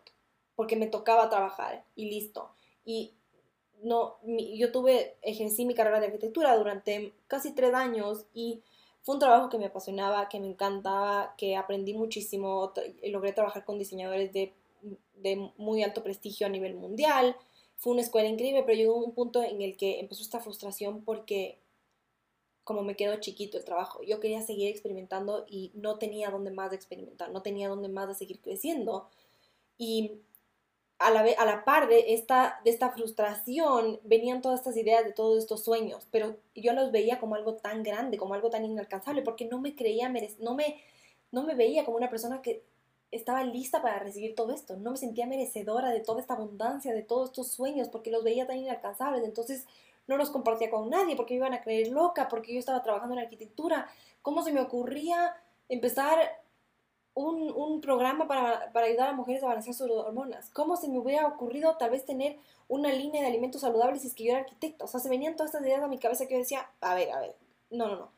porque 0.56 0.74
me 0.74 0.88
tocaba 0.88 1.30
trabajar 1.30 1.84
y 1.94 2.10
listo. 2.10 2.50
Y 2.84 3.14
no, 3.84 4.16
yo 4.24 4.72
tuve, 4.72 5.16
ejercí 5.22 5.64
mi 5.64 5.74
carrera 5.74 6.00
de 6.00 6.06
arquitectura 6.06 6.56
durante 6.56 7.12
casi 7.28 7.52
tres 7.52 7.72
años 7.72 8.26
y 8.34 8.62
fue 9.02 9.14
un 9.14 9.20
trabajo 9.20 9.48
que 9.48 9.58
me 9.58 9.66
apasionaba, 9.66 10.28
que 10.28 10.40
me 10.40 10.48
encantaba, 10.48 11.34
que 11.36 11.56
aprendí 11.56 11.94
muchísimo, 11.94 12.72
logré 13.04 13.32
trabajar 13.32 13.64
con 13.64 13.78
diseñadores 13.78 14.32
de, 14.32 14.52
de 15.14 15.50
muy 15.56 15.82
alto 15.82 16.02
prestigio 16.02 16.46
a 16.46 16.50
nivel 16.50 16.74
mundial, 16.74 17.36
fue 17.78 17.92
una 17.92 18.02
escuela 18.02 18.28
increíble, 18.28 18.64
pero 18.64 18.76
llegó 18.76 18.96
un 18.96 19.14
punto 19.14 19.42
en 19.42 19.62
el 19.62 19.76
que 19.76 20.00
empezó 20.00 20.22
esta 20.22 20.40
frustración 20.40 21.04
porque 21.04 21.58
como 22.64 22.82
me 22.82 22.96
quedó 22.96 23.16
chiquito 23.16 23.56
el 23.56 23.64
trabajo, 23.64 24.02
yo 24.02 24.20
quería 24.20 24.42
seguir 24.42 24.68
experimentando 24.68 25.46
y 25.48 25.70
no 25.74 25.96
tenía 25.96 26.28
dónde 26.28 26.50
más 26.50 26.68
de 26.68 26.76
experimentar, 26.76 27.30
no 27.30 27.40
tenía 27.40 27.66
dónde 27.66 27.88
más 27.88 28.08
de 28.08 28.14
seguir 28.14 28.40
creciendo. 28.40 29.08
Y 29.78 30.20
a 30.98 31.10
la, 31.10 31.20
a 31.20 31.44
la 31.44 31.64
par 31.64 31.88
de 31.88 32.14
esta, 32.14 32.60
de 32.64 32.70
esta 32.70 32.90
frustración 32.90 34.00
venían 34.02 34.42
todas 34.42 34.60
estas 34.60 34.76
ideas 34.76 35.04
de 35.04 35.12
todos 35.12 35.38
estos 35.38 35.62
sueños, 35.62 36.08
pero 36.10 36.36
yo 36.54 36.72
los 36.72 36.90
veía 36.90 37.20
como 37.20 37.36
algo 37.36 37.54
tan 37.54 37.82
grande, 37.82 38.18
como 38.18 38.34
algo 38.34 38.50
tan 38.50 38.64
inalcanzable, 38.64 39.22
porque 39.22 39.44
no 39.44 39.60
me 39.60 39.76
creía, 39.76 40.12
no 40.40 40.54
me, 40.54 40.80
no 41.30 41.44
me 41.44 41.54
veía 41.54 41.84
como 41.84 41.96
una 41.96 42.10
persona 42.10 42.42
que 42.42 42.64
estaba 43.12 43.44
lista 43.44 43.80
para 43.80 44.00
recibir 44.00 44.34
todo 44.34 44.52
esto, 44.52 44.76
no 44.76 44.90
me 44.90 44.96
sentía 44.96 45.26
merecedora 45.26 45.90
de 45.90 46.00
toda 46.00 46.20
esta 46.20 46.34
abundancia, 46.34 46.92
de 46.92 47.02
todos 47.02 47.30
estos 47.30 47.48
sueños, 47.48 47.88
porque 47.88 48.10
los 48.10 48.24
veía 48.24 48.46
tan 48.46 48.58
inalcanzables, 48.58 49.24
entonces 49.24 49.66
no 50.08 50.16
los 50.16 50.30
compartía 50.30 50.70
con 50.70 50.90
nadie, 50.90 51.14
porque 51.14 51.34
me 51.34 51.38
iban 51.38 51.54
a 51.54 51.62
creer 51.62 51.88
loca, 51.88 52.28
porque 52.28 52.52
yo 52.52 52.58
estaba 52.58 52.82
trabajando 52.82 53.14
en 53.14 53.20
arquitectura, 53.20 53.88
¿cómo 54.20 54.42
se 54.42 54.52
me 54.52 54.60
ocurría 54.60 55.36
empezar 55.68 56.18
un, 57.18 57.50
un 57.50 57.80
programa 57.80 58.28
para, 58.28 58.72
para, 58.72 58.86
ayudar 58.86 59.08
a 59.08 59.12
mujeres 59.12 59.42
a 59.42 59.48
balancear 59.48 59.74
sus 59.74 59.90
hormonas. 59.90 60.50
¿Cómo 60.50 60.76
se 60.76 60.88
me 60.88 60.98
hubiera 60.98 61.26
ocurrido 61.26 61.76
tal 61.76 61.90
vez 61.90 62.06
tener 62.06 62.36
una 62.68 62.92
línea 62.92 63.22
de 63.22 63.28
alimentos 63.28 63.62
saludables 63.62 64.02
si 64.02 64.08
es 64.08 64.14
que 64.14 64.24
yo 64.24 64.30
era 64.30 64.40
arquitecta? 64.40 64.84
O 64.84 64.88
sea, 64.88 65.00
se 65.00 65.08
venían 65.08 65.34
todas 65.34 65.52
estas 65.52 65.66
ideas 65.66 65.82
a 65.82 65.88
mi 65.88 65.98
cabeza 65.98 66.26
que 66.26 66.34
yo 66.34 66.38
decía, 66.38 66.70
a 66.80 66.94
ver, 66.94 67.10
a 67.10 67.18
ver, 67.18 67.34
no, 67.70 67.88
no, 67.88 67.96
no. 67.96 68.08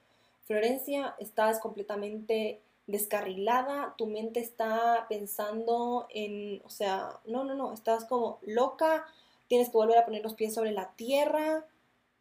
Florencia, 0.46 1.14
estás 1.18 1.60
completamente 1.60 2.60
descarrilada, 2.86 3.94
tu 3.96 4.06
mente 4.06 4.40
está 4.40 5.06
pensando 5.08 6.06
en, 6.10 6.60
o 6.66 6.70
sea, 6.70 7.20
no, 7.24 7.44
no, 7.44 7.54
no, 7.54 7.72
estás 7.72 8.04
como 8.04 8.38
loca, 8.42 9.06
tienes 9.48 9.70
que 9.70 9.78
volver 9.78 9.96
a 9.96 10.04
poner 10.04 10.22
los 10.22 10.34
pies 10.34 10.52
sobre 10.52 10.72
la 10.72 10.90
tierra 10.96 11.64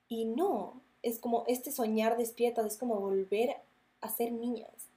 y 0.07 0.25
no, 0.25 0.79
es 1.01 1.19
como 1.19 1.43
este 1.47 1.71
soñar 1.71 2.17
despiertas, 2.17 2.65
es 2.67 2.77
como 2.77 2.95
volver 2.99 3.57
a 3.99 4.09
ser 4.09 4.31
niñas 4.31 4.88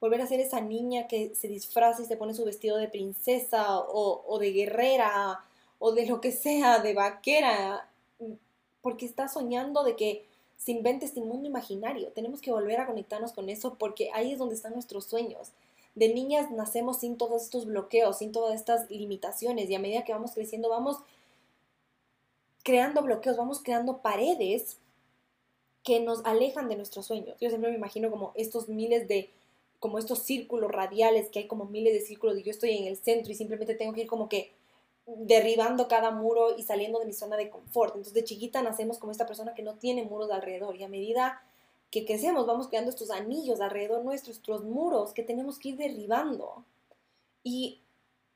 volver 0.00 0.20
a 0.20 0.26
ser 0.26 0.40
esa 0.40 0.60
niña 0.60 1.06
que 1.08 1.34
se 1.34 1.48
disfraza 1.48 2.02
y 2.02 2.06
se 2.06 2.16
pone 2.16 2.34
su 2.34 2.44
vestido 2.44 2.76
de 2.76 2.88
princesa 2.88 3.80
o, 3.80 4.38
de 4.38 4.52
guerrera 4.52 5.44
o 5.78 5.92
de 5.92 6.06
lo 6.06 6.20
que 6.20 6.32
sea, 6.32 6.80
de 6.80 6.94
vaquera, 6.94 7.88
porque 8.82 9.06
está 9.06 9.28
soñando 9.28 9.82
de 9.84 9.96
que 9.96 10.26
se 10.56 10.72
invente 10.72 11.06
este 11.06 11.20
mundo 11.20 11.48
imaginario. 11.48 12.08
Tenemos 12.12 12.40
que 12.40 12.52
volver 12.52 12.80
a 12.80 12.86
conectarnos 12.86 13.32
con 13.32 13.48
eso 13.48 13.76
porque 13.78 14.10
ahí 14.14 14.32
es 14.32 14.38
donde 14.38 14.54
están 14.54 14.72
nuestros 14.72 15.04
sueños. 15.04 15.52
De 15.94 16.12
niñas 16.12 16.50
nacemos 16.50 16.98
sin 16.98 17.16
todos 17.16 17.42
estos 17.42 17.66
bloqueos, 17.66 18.18
sin 18.18 18.32
todas 18.32 18.54
estas 18.54 18.90
limitaciones 18.90 19.70
y 19.70 19.74
a 19.74 19.78
medida 19.78 20.04
que 20.04 20.12
vamos 20.12 20.32
creciendo 20.32 20.68
vamos 20.68 20.98
creando 22.62 23.02
bloqueos, 23.02 23.36
vamos 23.36 23.62
creando 23.62 23.98
paredes 23.98 24.78
que 25.82 26.00
nos 26.00 26.24
alejan 26.24 26.68
de 26.68 26.76
nuestros 26.76 27.06
sueños. 27.06 27.36
Yo 27.40 27.48
siempre 27.48 27.70
me 27.70 27.76
imagino 27.76 28.10
como 28.10 28.32
estos 28.34 28.68
miles 28.68 29.06
de 29.06 29.30
como 29.80 29.98
estos 29.98 30.20
círculos 30.20 30.70
radiales, 30.70 31.28
que 31.28 31.40
hay 31.40 31.46
como 31.46 31.66
miles 31.66 31.92
de 31.92 32.00
círculos 32.00 32.38
y 32.38 32.42
yo 32.42 32.50
estoy 32.50 32.76
en 32.76 32.86
el 32.86 32.96
centro 32.96 33.32
y 33.32 33.34
simplemente 33.34 33.74
tengo 33.74 33.92
que 33.92 34.02
ir 34.02 34.06
como 34.06 34.28
que 34.28 34.52
derribando 35.06 35.86
cada 35.88 36.10
muro 36.10 36.56
y 36.56 36.62
saliendo 36.62 36.98
de 36.98 37.06
mi 37.06 37.12
zona 37.12 37.36
de 37.36 37.50
confort. 37.50 37.94
Entonces 37.94 38.14
de 38.14 38.24
chiquita 38.24 38.62
nacemos 38.62 38.98
como 38.98 39.12
esta 39.12 39.26
persona 39.26 39.54
que 39.54 39.62
no 39.62 39.74
tiene 39.74 40.02
muros 40.04 40.30
alrededor 40.30 40.76
y 40.76 40.84
a 40.84 40.88
medida 40.88 41.42
que 41.90 42.04
crecemos 42.04 42.46
vamos 42.46 42.68
creando 42.68 42.90
estos 42.90 43.10
anillos 43.10 43.60
alrededor 43.60 44.04
nuestros, 44.04 44.36
estos 44.36 44.64
muros 44.64 45.12
que 45.12 45.22
tenemos 45.22 45.58
que 45.58 45.70
ir 45.70 45.76
derribando. 45.76 46.64
Y 47.44 47.80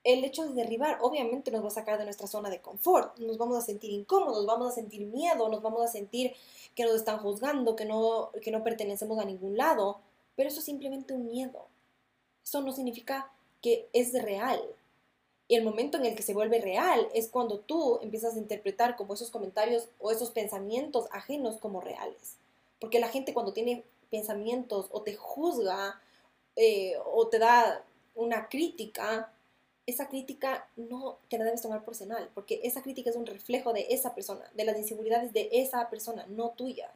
el 0.05 0.25
hecho 0.25 0.45
de 0.45 0.55
derribar 0.55 0.99
obviamente 1.03 1.51
nos 1.51 1.63
va 1.63 1.69
a 1.69 1.73
sacar 1.73 1.99
de 1.99 2.05
nuestra 2.05 2.27
zona 2.27 2.49
de 2.49 2.61
confort, 2.61 3.19
nos 3.19 3.37
vamos 3.37 3.59
a 3.59 3.61
sentir 3.61 3.91
incómodos, 3.91 4.47
vamos 4.47 4.73
a 4.73 4.75
sentir 4.75 5.07
miedo, 5.07 5.49
nos 5.49 5.63
vamos 5.63 5.83
a 5.83 5.89
sentir 5.89 6.33
que 6.75 6.85
nos 6.85 6.95
están 6.95 7.19
juzgando, 7.19 7.77
que 7.77 7.85
no, 7.85 8.31
que 8.41 8.51
no 8.51 8.63
pertenecemos 8.63 9.19
a 9.19 9.25
ningún 9.25 9.57
lado, 9.57 10.01
pero 10.41 10.49
eso 10.49 10.61
es 10.61 10.65
simplemente 10.65 11.13
un 11.13 11.27
miedo. 11.27 11.69
Eso 12.43 12.63
no 12.63 12.73
significa 12.73 13.31
que 13.61 13.91
es 13.93 14.15
real. 14.15 14.59
Y 15.49 15.57
el 15.57 15.63
momento 15.63 15.99
en 15.99 16.07
el 16.07 16.15
que 16.15 16.23
se 16.23 16.33
vuelve 16.33 16.63
real 16.63 17.11
es 17.13 17.29
cuando 17.29 17.59
tú 17.59 17.99
empiezas 18.01 18.35
a 18.35 18.39
interpretar 18.39 18.97
como 18.97 19.13
esos 19.13 19.31
comentarios 19.31 19.91
o 19.99 20.11
esos 20.11 20.31
pensamientos 20.31 21.09
ajenos 21.13 21.59
como 21.59 21.83
reales. 21.83 22.37
Porque 22.79 23.01
la 23.01 23.11
gente 23.11 23.35
cuando 23.35 23.53
tiene 23.53 23.85
pensamientos 24.11 24.87
o 24.93 25.03
te 25.03 25.15
juzga 25.15 26.01
eh, 26.57 26.95
o 27.05 27.29
te 27.29 27.39
da 27.39 27.85
una 28.15 28.49
crítica, 28.49 29.31
esa 29.85 30.09
crítica 30.09 30.71
no 30.75 31.19
te 31.29 31.37
la 31.37 31.45
debes 31.45 31.61
tomar 31.61 31.85
personal, 31.85 32.31
porque 32.33 32.61
esa 32.63 32.81
crítica 32.81 33.11
es 33.11 33.17
un 33.17 33.27
reflejo 33.27 33.75
de 33.75 33.89
esa 33.91 34.15
persona, 34.15 34.51
de 34.55 34.65
las 34.65 34.79
inseguridades 34.79 35.35
de 35.35 35.51
esa 35.53 35.91
persona, 35.91 36.25
no 36.31 36.53
tuya. 36.53 36.91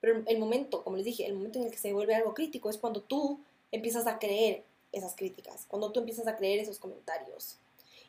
Pero 0.00 0.22
el 0.26 0.38
momento, 0.38 0.82
como 0.82 0.96
les 0.96 1.04
dije, 1.04 1.26
el 1.26 1.34
momento 1.34 1.58
en 1.58 1.66
el 1.66 1.70
que 1.70 1.78
se 1.78 1.92
vuelve 1.92 2.14
algo 2.14 2.34
crítico 2.34 2.70
es 2.70 2.78
cuando 2.78 3.02
tú 3.02 3.38
empiezas 3.70 4.06
a 4.06 4.18
creer 4.18 4.64
esas 4.92 5.14
críticas, 5.14 5.66
cuando 5.68 5.92
tú 5.92 6.00
empiezas 6.00 6.26
a 6.26 6.36
creer 6.36 6.58
esos 6.58 6.78
comentarios. 6.78 7.56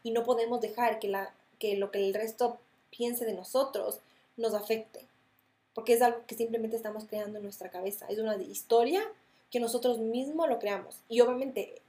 Y 0.03 0.11
no 0.11 0.23
podemos 0.23 0.61
dejar 0.61 0.99
que, 0.99 1.07
la, 1.07 1.33
que 1.59 1.75
lo 1.75 1.91
que 1.91 1.99
el 1.99 2.13
resto 2.13 2.57
piense 2.89 3.25
de 3.25 3.33
nosotros 3.33 3.99
nos 4.37 4.53
afecte, 4.53 5.05
porque 5.73 5.93
es 5.93 6.01
algo 6.01 6.19
que 6.25 6.35
simplemente 6.35 6.75
estamos 6.75 7.05
creando 7.05 7.37
en 7.37 7.43
nuestra 7.43 7.69
cabeza. 7.69 8.07
Es 8.07 8.19
una 8.19 8.35
historia 8.37 9.03
que 9.51 9.59
nosotros 9.59 9.99
mismos 9.99 10.49
lo 10.49 10.59
creamos. 10.59 11.01
Y 11.09 11.19
obviamente, 11.21 11.81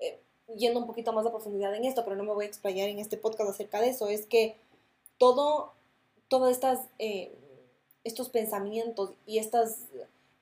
eh, 0.00 0.18
yendo 0.56 0.80
un 0.80 0.86
poquito 0.86 1.12
más 1.12 1.26
a 1.26 1.30
profundidad 1.30 1.74
en 1.74 1.84
esto, 1.84 2.02
pero 2.02 2.16
no 2.16 2.24
me 2.24 2.32
voy 2.32 2.46
a 2.46 2.48
explayar 2.48 2.88
en 2.88 2.98
este 2.98 3.18
podcast 3.18 3.50
acerca 3.50 3.80
de 3.80 3.90
eso, 3.90 4.08
es 4.08 4.26
que 4.26 4.56
todo, 5.18 5.72
todas 6.28 6.52
estas... 6.52 6.80
Eh, 6.98 7.34
estos 8.08 8.28
pensamientos 8.28 9.12
y 9.26 9.38
estas, 9.38 9.84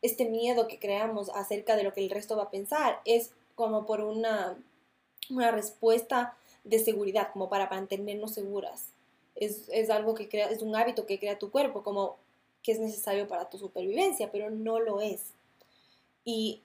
este 0.02 0.24
miedo 0.24 0.68
que 0.68 0.78
creamos 0.78 1.30
acerca 1.30 1.76
de 1.76 1.82
lo 1.82 1.92
que 1.92 2.00
el 2.00 2.10
resto 2.10 2.36
va 2.36 2.44
a 2.44 2.50
pensar 2.50 3.00
es 3.04 3.30
como 3.54 3.86
por 3.86 4.00
una, 4.00 4.56
una 5.30 5.50
respuesta 5.50 6.36
de 6.64 6.78
seguridad, 6.78 7.30
como 7.32 7.48
para 7.48 7.68
mantenernos 7.68 8.34
seguras. 8.34 8.86
Es, 9.34 9.68
es, 9.70 9.90
algo 9.90 10.14
que 10.14 10.28
crea, 10.28 10.48
es 10.48 10.62
un 10.62 10.74
hábito 10.74 11.06
que 11.06 11.18
crea 11.18 11.38
tu 11.38 11.50
cuerpo, 11.50 11.82
como 11.82 12.16
que 12.62 12.72
es 12.72 12.80
necesario 12.80 13.28
para 13.28 13.48
tu 13.48 13.58
supervivencia, 13.58 14.30
pero 14.32 14.50
no 14.50 14.80
lo 14.80 15.00
es. 15.00 15.32
Y 16.24 16.62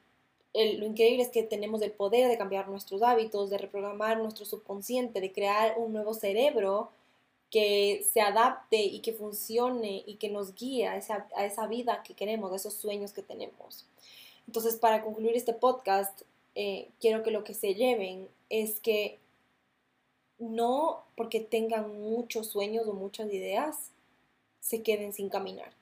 lo 0.53 0.85
increíble 0.85 1.23
es 1.23 1.29
que 1.29 1.43
tenemos 1.43 1.81
el 1.81 1.91
poder 1.91 2.27
de 2.27 2.37
cambiar 2.37 2.67
nuestros 2.67 3.01
hábitos, 3.03 3.49
de 3.49 3.57
reprogramar 3.57 4.17
nuestro 4.17 4.45
subconsciente, 4.45 5.21
de 5.21 5.31
crear 5.31 5.75
un 5.77 5.93
nuevo 5.93 6.13
cerebro 6.13 6.89
que 7.51 8.07
se 8.11 8.21
adapte 8.21 8.81
y 8.81 9.01
que 9.01 9.13
funcione 9.13 10.03
y 10.07 10.15
que 10.15 10.29
nos 10.29 10.55
guíe 10.55 10.87
a 10.87 10.95
esa, 10.95 11.27
a 11.35 11.45
esa 11.45 11.67
vida 11.67 12.01
que 12.01 12.15
queremos, 12.15 12.51
a 12.51 12.55
esos 12.55 12.73
sueños 12.73 13.11
que 13.11 13.21
tenemos. 13.21 13.85
Entonces, 14.47 14.77
para 14.77 15.03
concluir 15.03 15.35
este 15.35 15.53
podcast, 15.53 16.21
eh, 16.55 16.89
quiero 16.99 17.23
que 17.23 17.31
lo 17.31 17.43
que 17.43 17.53
se 17.53 17.75
lleven 17.75 18.29
es 18.49 18.79
que 18.79 19.19
no 20.39 21.03
porque 21.15 21.41
tengan 21.41 22.01
muchos 22.01 22.47
sueños 22.47 22.87
o 22.87 22.93
muchas 22.93 23.31
ideas, 23.31 23.91
se 24.61 24.81
queden 24.81 25.13
sin 25.13 25.29
caminar. 25.29 25.73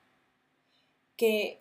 Que 1.16 1.60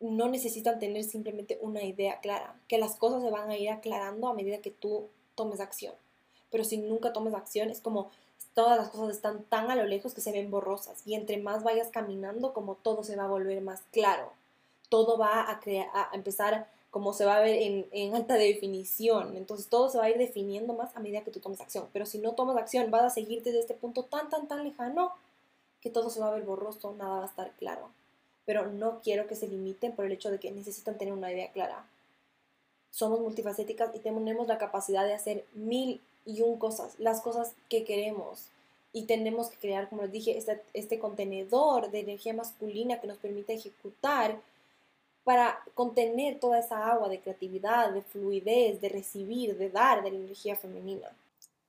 no 0.00 0.28
necesitan 0.28 0.78
tener 0.78 1.04
simplemente 1.04 1.58
una 1.62 1.84
idea 1.84 2.20
clara, 2.20 2.60
que 2.68 2.78
las 2.78 2.96
cosas 2.96 3.22
se 3.22 3.30
van 3.30 3.48
a 3.48 3.56
ir 3.56 3.70
aclarando 3.70 4.28
a 4.28 4.34
medida 4.34 4.60
que 4.60 4.70
tú 4.70 5.08
tomes 5.34 5.60
acción. 5.60 5.94
Pero 6.50 6.64
si 6.64 6.78
nunca 6.78 7.12
tomes 7.12 7.34
acción, 7.34 7.70
es 7.70 7.80
como 7.80 8.10
todas 8.54 8.78
las 8.78 8.88
cosas 8.88 9.14
están 9.14 9.44
tan 9.44 9.70
a 9.70 9.76
lo 9.76 9.84
lejos 9.84 10.14
que 10.14 10.20
se 10.20 10.32
ven 10.32 10.50
borrosas. 10.50 11.02
Y 11.04 11.14
entre 11.14 11.38
más 11.38 11.62
vayas 11.62 11.88
caminando, 11.88 12.52
como 12.52 12.74
todo 12.74 13.04
se 13.04 13.16
va 13.16 13.24
a 13.24 13.28
volver 13.28 13.60
más 13.60 13.82
claro. 13.92 14.32
Todo 14.88 15.18
va 15.18 15.42
a, 15.42 15.60
a 15.94 16.10
empezar 16.14 16.68
como 16.90 17.12
se 17.12 17.24
va 17.24 17.36
a 17.36 17.40
ver 17.40 17.60
en, 17.62 17.86
en, 17.92 18.14
alta 18.14 18.34
definición. 18.34 19.36
Entonces 19.36 19.68
todo 19.68 19.90
se 19.90 19.98
va 19.98 20.04
a 20.04 20.10
ir 20.10 20.18
definiendo 20.18 20.72
más 20.72 20.96
a 20.96 21.00
medida 21.00 21.22
que 21.22 21.30
tú 21.30 21.40
tomes 21.40 21.60
acción. 21.60 21.88
Pero 21.92 22.06
si 22.06 22.18
no 22.18 22.32
tomas 22.32 22.56
acción, 22.56 22.90
vas 22.90 23.02
a 23.02 23.10
seguir 23.10 23.42
desde 23.42 23.60
este 23.60 23.74
punto 23.74 24.04
tan, 24.04 24.30
tan, 24.30 24.48
tan 24.48 24.64
lejano 24.64 25.12
que 25.80 25.90
todo 25.90 26.10
se 26.10 26.20
va 26.20 26.28
a 26.28 26.32
ver 26.32 26.44
borroso, 26.44 26.94
nada 26.96 27.18
va 27.18 27.24
a 27.24 27.28
estar 27.28 27.52
claro 27.58 27.90
pero 28.46 28.70
no 28.70 29.00
quiero 29.02 29.26
que 29.26 29.34
se 29.34 29.48
limiten 29.48 29.94
por 29.94 30.06
el 30.06 30.12
hecho 30.12 30.30
de 30.30 30.38
que 30.38 30.52
necesitan 30.52 30.96
tener 30.96 31.12
una 31.12 31.30
idea 31.30 31.50
clara. 31.50 31.84
Somos 32.92 33.20
multifacéticas 33.20 33.94
y 33.94 33.98
tenemos 33.98 34.46
la 34.46 34.56
capacidad 34.56 35.04
de 35.04 35.12
hacer 35.12 35.44
mil 35.52 36.00
y 36.26 36.42
un 36.42 36.58
cosas, 36.58 36.98
las 36.98 37.20
cosas 37.20 37.54
que 37.68 37.84
queremos. 37.84 38.48
Y 38.92 39.04
tenemos 39.04 39.48
que 39.48 39.58
crear, 39.58 39.88
como 39.88 40.02
les 40.02 40.12
dije, 40.12 40.36
este, 40.36 40.60
este 40.74 40.98
contenedor 40.98 41.90
de 41.90 42.00
energía 42.00 42.34
masculina 42.34 43.00
que 43.00 43.06
nos 43.06 43.18
permite 43.18 43.54
ejecutar 43.54 44.40
para 45.24 45.58
contener 45.74 46.38
toda 46.38 46.58
esa 46.60 46.88
agua 46.90 47.08
de 47.08 47.20
creatividad, 47.20 47.92
de 47.92 48.02
fluidez, 48.02 48.80
de 48.80 48.88
recibir, 48.88 49.56
de 49.58 49.70
dar 49.70 50.02
de 50.02 50.10
la 50.10 50.16
energía 50.18 50.56
femenina. 50.56 51.08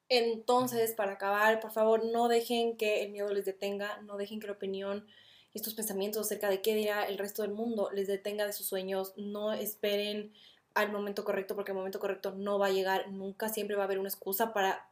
Entonces, 0.10 0.94
para 0.94 1.14
acabar, 1.14 1.60
por 1.60 1.72
favor, 1.72 2.06
no 2.06 2.28
dejen 2.28 2.78
que 2.78 3.04
el 3.04 3.12
miedo 3.12 3.34
les 3.34 3.46
detenga, 3.46 4.00
no 4.04 4.18
dejen 4.18 4.40
que 4.40 4.48
la 4.48 4.54
opinión 4.54 5.06
estos 5.54 5.74
pensamientos 5.74 6.26
acerca 6.26 6.50
de 6.50 6.62
qué 6.62 6.76
dirá 6.76 7.06
el 7.06 7.18
resto 7.18 7.42
del 7.42 7.52
mundo 7.52 7.90
les 7.92 8.08
detenga 8.08 8.46
de 8.46 8.54
sus 8.54 8.68
sueños, 8.68 9.14
no 9.18 9.54
esperen 9.54 10.32
al 10.78 10.92
momento 10.92 11.24
correcto 11.24 11.56
porque 11.56 11.72
el 11.72 11.78
momento 11.78 12.00
correcto 12.00 12.34
no 12.36 12.60
va 12.60 12.68
a 12.68 12.72
llegar 12.72 13.10
nunca, 13.12 13.50
siempre 13.50 13.76
va 13.76 13.84
a 13.84 13.86
haber 13.86 14.00
una 14.00 14.10
excusa 14.10 14.54
para 14.54 14.88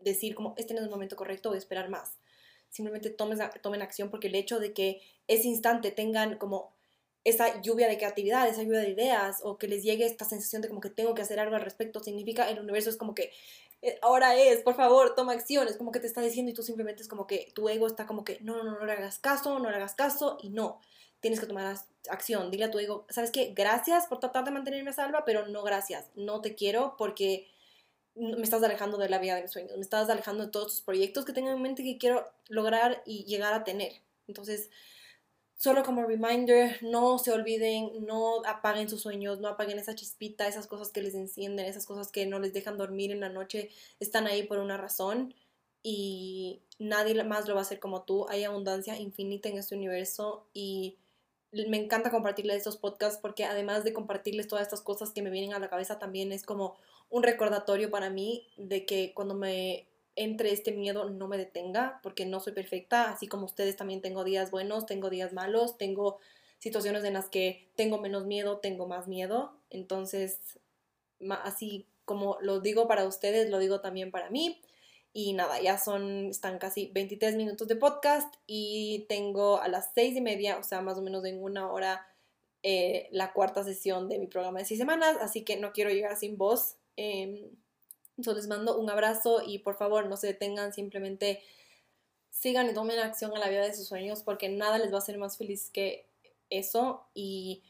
decir 0.00 0.34
como 0.34 0.54
este 0.58 0.74
no 0.74 0.80
es 0.80 0.84
el 0.84 0.90
momento 0.90 1.16
correcto 1.16 1.50
o 1.50 1.54
esperar 1.54 1.88
más. 1.88 2.18
Simplemente 2.68 3.10
tomen, 3.10 3.38
tomen 3.62 3.82
acción 3.82 4.10
porque 4.10 4.28
el 4.28 4.34
hecho 4.34 4.60
de 4.60 4.72
que 4.72 5.00
ese 5.28 5.48
instante 5.48 5.90
tengan 5.90 6.36
como 6.36 6.72
esa 7.24 7.60
lluvia 7.62 7.88
de 7.88 7.96
creatividad, 7.96 8.48
esa 8.48 8.62
lluvia 8.62 8.80
de 8.80 8.90
ideas 8.90 9.40
o 9.42 9.56
que 9.56 9.68
les 9.68 9.82
llegue 9.82 10.04
esta 10.04 10.24
sensación 10.24 10.60
de 10.60 10.68
como 10.68 10.80
que 10.80 10.90
tengo 10.90 11.14
que 11.14 11.22
hacer 11.22 11.38
algo 11.40 11.54
al 11.54 11.62
respecto, 11.62 12.00
significa 12.00 12.50
el 12.50 12.58
universo 12.58 12.90
es 12.90 12.96
como 12.96 13.14
que 13.14 13.32
eh, 13.80 13.98
ahora 14.02 14.36
es, 14.36 14.62
por 14.62 14.74
favor, 14.74 15.14
toma 15.14 15.32
acción, 15.32 15.66
es 15.68 15.76
como 15.76 15.92
que 15.92 16.00
te 16.00 16.06
está 16.06 16.20
diciendo 16.20 16.50
y 16.50 16.54
tú 16.54 16.62
simplemente 16.62 17.02
es 17.02 17.08
como 17.08 17.26
que 17.26 17.50
tu 17.54 17.68
ego 17.68 17.86
está 17.86 18.06
como 18.06 18.24
que 18.24 18.38
no, 18.40 18.56
no, 18.56 18.64
no, 18.64 18.78
no 18.78 18.84
le 18.84 18.92
hagas 18.92 19.18
caso, 19.18 19.58
no 19.58 19.70
le 19.70 19.76
hagas 19.76 19.94
caso 19.94 20.38
y 20.42 20.50
no, 20.50 20.80
tienes 21.22 21.40
que 21.40 21.46
tomar 21.46 21.76
acción, 22.10 22.50
dile 22.50 22.64
a 22.64 22.70
tu 22.70 22.78
ego, 22.78 23.06
¿sabes 23.08 23.30
qué? 23.30 23.52
Gracias 23.54 24.06
por 24.06 24.20
tratar 24.20 24.44
de 24.44 24.50
mantenerme 24.50 24.92
salva, 24.92 25.24
pero 25.24 25.46
no 25.46 25.62
gracias, 25.62 26.10
no 26.16 26.42
te 26.42 26.54
quiero 26.54 26.96
porque 26.98 27.48
me 28.14 28.42
estás 28.42 28.62
alejando 28.62 28.98
de 28.98 29.08
la 29.08 29.18
vida 29.18 29.36
de 29.36 29.42
mis 29.42 29.52
sueños, 29.52 29.76
me 29.76 29.82
estás 29.82 30.10
alejando 30.10 30.44
de 30.44 30.50
todos 30.50 30.66
tus 30.66 30.80
proyectos 30.82 31.24
que 31.24 31.32
tengo 31.32 31.50
en 31.50 31.62
mente 31.62 31.84
que 31.84 31.96
quiero 31.96 32.28
lograr 32.48 33.02
y 33.06 33.24
llegar 33.24 33.54
a 33.54 33.64
tener. 33.64 33.92
Entonces, 34.26 34.68
solo 35.56 35.84
como 35.84 36.04
reminder, 36.04 36.82
no 36.82 37.18
se 37.18 37.30
olviden, 37.30 38.04
no 38.04 38.44
apaguen 38.44 38.90
sus 38.90 39.00
sueños, 39.00 39.38
no 39.40 39.48
apaguen 39.48 39.78
esa 39.78 39.94
chispita, 39.94 40.48
esas 40.48 40.66
cosas 40.66 40.90
que 40.90 41.02
les 41.02 41.14
encienden, 41.14 41.66
esas 41.66 41.86
cosas 41.86 42.10
que 42.10 42.26
no 42.26 42.40
les 42.40 42.52
dejan 42.52 42.76
dormir 42.76 43.12
en 43.12 43.20
la 43.20 43.28
noche, 43.28 43.70
están 44.00 44.26
ahí 44.26 44.42
por 44.42 44.58
una 44.58 44.76
razón 44.76 45.34
y 45.84 46.60
nadie 46.80 47.22
más 47.22 47.46
lo 47.46 47.54
va 47.54 47.60
a 47.60 47.62
hacer 47.62 47.78
como 47.78 48.02
tú. 48.02 48.26
Hay 48.28 48.44
abundancia 48.44 48.98
infinita 48.98 49.48
en 49.48 49.58
este 49.58 49.76
universo 49.76 50.46
y 50.52 50.98
me 51.52 51.76
encanta 51.76 52.10
compartirles 52.10 52.56
estos 52.58 52.76
podcasts 52.76 53.18
porque 53.20 53.44
además 53.44 53.84
de 53.84 53.92
compartirles 53.92 54.48
todas 54.48 54.62
estas 54.62 54.80
cosas 54.80 55.10
que 55.10 55.22
me 55.22 55.30
vienen 55.30 55.52
a 55.52 55.58
la 55.58 55.68
cabeza, 55.68 55.98
también 55.98 56.32
es 56.32 56.44
como 56.44 56.76
un 57.10 57.22
recordatorio 57.22 57.90
para 57.90 58.10
mí 58.10 58.46
de 58.56 58.86
que 58.86 59.12
cuando 59.14 59.34
me 59.34 59.86
entre 60.16 60.52
este 60.52 60.72
miedo 60.72 61.08
no 61.08 61.28
me 61.28 61.38
detenga, 61.38 62.00
porque 62.02 62.26
no 62.26 62.40
soy 62.40 62.52
perfecta, 62.52 63.10
así 63.10 63.28
como 63.28 63.46
ustedes 63.46 63.76
también 63.76 64.02
tengo 64.02 64.24
días 64.24 64.50
buenos, 64.50 64.86
tengo 64.86 65.08
días 65.08 65.32
malos, 65.32 65.78
tengo 65.78 66.18
situaciones 66.58 67.04
en 67.04 67.14
las 67.14 67.28
que 67.28 67.68
tengo 67.76 67.98
menos 67.98 68.26
miedo, 68.26 68.58
tengo 68.58 68.86
más 68.86 69.08
miedo, 69.08 69.52
entonces 69.70 70.58
así 71.44 71.86
como 72.04 72.36
lo 72.40 72.60
digo 72.60 72.88
para 72.88 73.06
ustedes, 73.06 73.48
lo 73.50 73.58
digo 73.58 73.80
también 73.80 74.10
para 74.10 74.28
mí. 74.30 74.60
Y 75.12 75.34
nada, 75.34 75.60
ya 75.60 75.78
son, 75.78 76.26
están 76.26 76.58
casi 76.58 76.90
23 76.94 77.36
minutos 77.36 77.68
de 77.68 77.76
podcast 77.76 78.34
y 78.46 79.04
tengo 79.08 79.60
a 79.60 79.68
las 79.68 79.90
6 79.94 80.16
y 80.16 80.20
media, 80.22 80.56
o 80.56 80.62
sea, 80.62 80.80
más 80.80 80.96
o 80.96 81.02
menos 81.02 81.24
en 81.26 81.42
una 81.42 81.70
hora, 81.70 82.06
eh, 82.62 83.08
la 83.10 83.32
cuarta 83.32 83.62
sesión 83.62 84.08
de 84.08 84.18
mi 84.18 84.26
programa 84.26 84.60
de 84.60 84.64
6 84.64 84.78
semanas, 84.78 85.18
así 85.20 85.42
que 85.42 85.56
no 85.56 85.72
quiero 85.72 85.90
llegar 85.90 86.16
sin 86.16 86.38
voz. 86.38 86.76
Em, 86.96 87.50
entonces 88.16 88.44
les 88.44 88.48
mando 88.48 88.78
un 88.78 88.88
abrazo 88.88 89.42
y 89.46 89.58
por 89.58 89.76
favor 89.76 90.06
no 90.06 90.16
se 90.16 90.28
detengan, 90.28 90.72
simplemente 90.72 91.42
sigan 92.30 92.68
y 92.70 92.74
tomen 92.74 92.98
acción 92.98 93.34
a 93.36 93.38
la 93.38 93.48
vida 93.48 93.64
de 93.64 93.74
sus 93.74 93.86
sueños 93.86 94.22
porque 94.22 94.48
nada 94.48 94.78
les 94.78 94.90
va 94.90 94.96
a 94.96 94.98
hacer 94.98 95.18
más 95.18 95.36
feliz 95.36 95.70
que 95.70 96.06
eso 96.50 97.06
y 97.14 97.62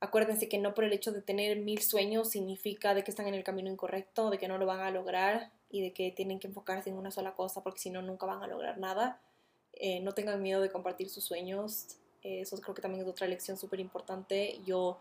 acuérdense 0.00 0.48
que 0.48 0.58
no 0.58 0.74
por 0.74 0.84
el 0.84 0.92
hecho 0.92 1.12
de 1.12 1.22
tener 1.22 1.56
mil 1.58 1.80
sueños 1.80 2.30
significa 2.30 2.94
de 2.94 3.04
que 3.04 3.10
están 3.10 3.28
en 3.28 3.34
el 3.34 3.44
camino 3.44 3.70
incorrecto, 3.70 4.30
de 4.30 4.38
que 4.38 4.48
no 4.48 4.58
lo 4.58 4.66
van 4.66 4.80
a 4.80 4.90
lograr 4.90 5.52
y 5.72 5.82
de 5.82 5.92
que 5.92 6.12
tienen 6.12 6.38
que 6.38 6.46
enfocarse 6.46 6.90
en 6.90 6.96
una 6.96 7.10
sola 7.10 7.34
cosa 7.34 7.62
porque 7.62 7.80
si 7.80 7.90
no 7.90 8.02
nunca 8.02 8.26
van 8.26 8.42
a 8.42 8.46
lograr 8.46 8.78
nada. 8.78 9.20
Eh, 9.72 10.00
no 10.00 10.12
tengan 10.12 10.40
miedo 10.40 10.60
de 10.60 10.70
compartir 10.70 11.08
sus 11.08 11.24
sueños, 11.24 11.96
eso 12.22 12.56
creo 12.60 12.74
que 12.74 12.82
también 12.82 13.02
es 13.02 13.08
otra 13.08 13.26
lección 13.26 13.56
súper 13.56 13.80
importante. 13.80 14.60
Yo 14.64 14.98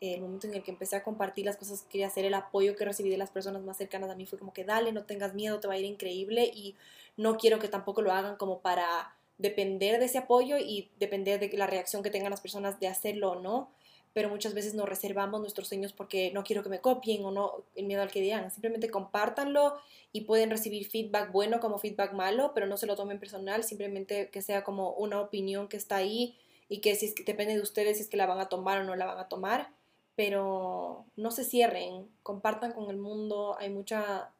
el 0.00 0.20
momento 0.20 0.46
en 0.46 0.54
el 0.54 0.62
que 0.62 0.70
empecé 0.70 0.96
a 0.96 1.02
compartir 1.02 1.44
las 1.44 1.56
cosas 1.56 1.82
que 1.82 1.88
quería 1.88 2.06
hacer, 2.06 2.24
el 2.24 2.34
apoyo 2.34 2.76
que 2.76 2.84
recibí 2.84 3.10
de 3.10 3.16
las 3.16 3.30
personas 3.30 3.62
más 3.62 3.76
cercanas 3.76 4.10
a 4.10 4.14
mí 4.14 4.26
fue 4.26 4.38
como 4.38 4.52
que 4.52 4.64
dale, 4.64 4.92
no 4.92 5.04
tengas 5.04 5.34
miedo, 5.34 5.60
te 5.60 5.66
va 5.66 5.74
a 5.74 5.78
ir 5.78 5.84
increíble 5.84 6.44
y 6.44 6.76
no 7.16 7.36
quiero 7.36 7.58
que 7.58 7.68
tampoco 7.68 8.02
lo 8.02 8.12
hagan 8.12 8.36
como 8.36 8.60
para 8.60 9.16
depender 9.38 9.98
de 9.98 10.06
ese 10.06 10.18
apoyo 10.18 10.56
y 10.58 10.90
depender 10.98 11.40
de 11.40 11.56
la 11.56 11.66
reacción 11.66 12.02
que 12.02 12.10
tengan 12.10 12.30
las 12.30 12.40
personas 12.40 12.78
de 12.80 12.88
hacerlo 12.88 13.32
o 13.32 13.40
no, 13.40 13.70
pero 14.12 14.28
muchas 14.28 14.54
veces 14.54 14.74
nos 14.74 14.88
reservamos 14.88 15.40
nuestros 15.40 15.68
sueños 15.68 15.92
porque 15.92 16.30
no 16.32 16.44
quiero 16.44 16.62
que 16.62 16.68
me 16.68 16.80
copien 16.80 17.24
o 17.24 17.30
no, 17.30 17.64
el 17.74 17.86
miedo 17.86 18.02
al 18.02 18.10
que 18.10 18.20
digan, 18.20 18.50
simplemente 18.50 18.90
compártanlo 18.90 19.74
y 20.12 20.22
pueden 20.22 20.50
recibir 20.50 20.88
feedback 20.88 21.32
bueno 21.32 21.60
como 21.60 21.78
feedback 21.78 22.12
malo, 22.12 22.52
pero 22.54 22.66
no 22.66 22.76
se 22.76 22.86
lo 22.86 22.96
tomen 22.96 23.18
personal, 23.18 23.64
simplemente 23.64 24.30
que 24.30 24.42
sea 24.42 24.64
como 24.64 24.92
una 24.92 25.20
opinión 25.20 25.68
que 25.68 25.76
está 25.76 25.96
ahí 25.96 26.36
y 26.68 26.80
que 26.80 26.94
si 26.94 27.06
es 27.06 27.14
que 27.14 27.24
depende 27.24 27.54
de 27.54 27.60
ustedes 27.60 27.96
si 27.96 28.02
es 28.02 28.08
que 28.08 28.16
la 28.16 28.26
van 28.26 28.40
a 28.40 28.48
tomar 28.48 28.78
o 28.80 28.84
no 28.84 28.96
la 28.96 29.06
van 29.06 29.18
a 29.18 29.28
tomar 29.28 29.70
pero 30.18 31.06
no 31.14 31.30
se 31.30 31.44
cierren, 31.44 32.08
compartan 32.24 32.72
con 32.72 32.90
el 32.90 32.96
mundo, 32.96 33.56
hay 33.60 33.70
mucha, 33.70 34.32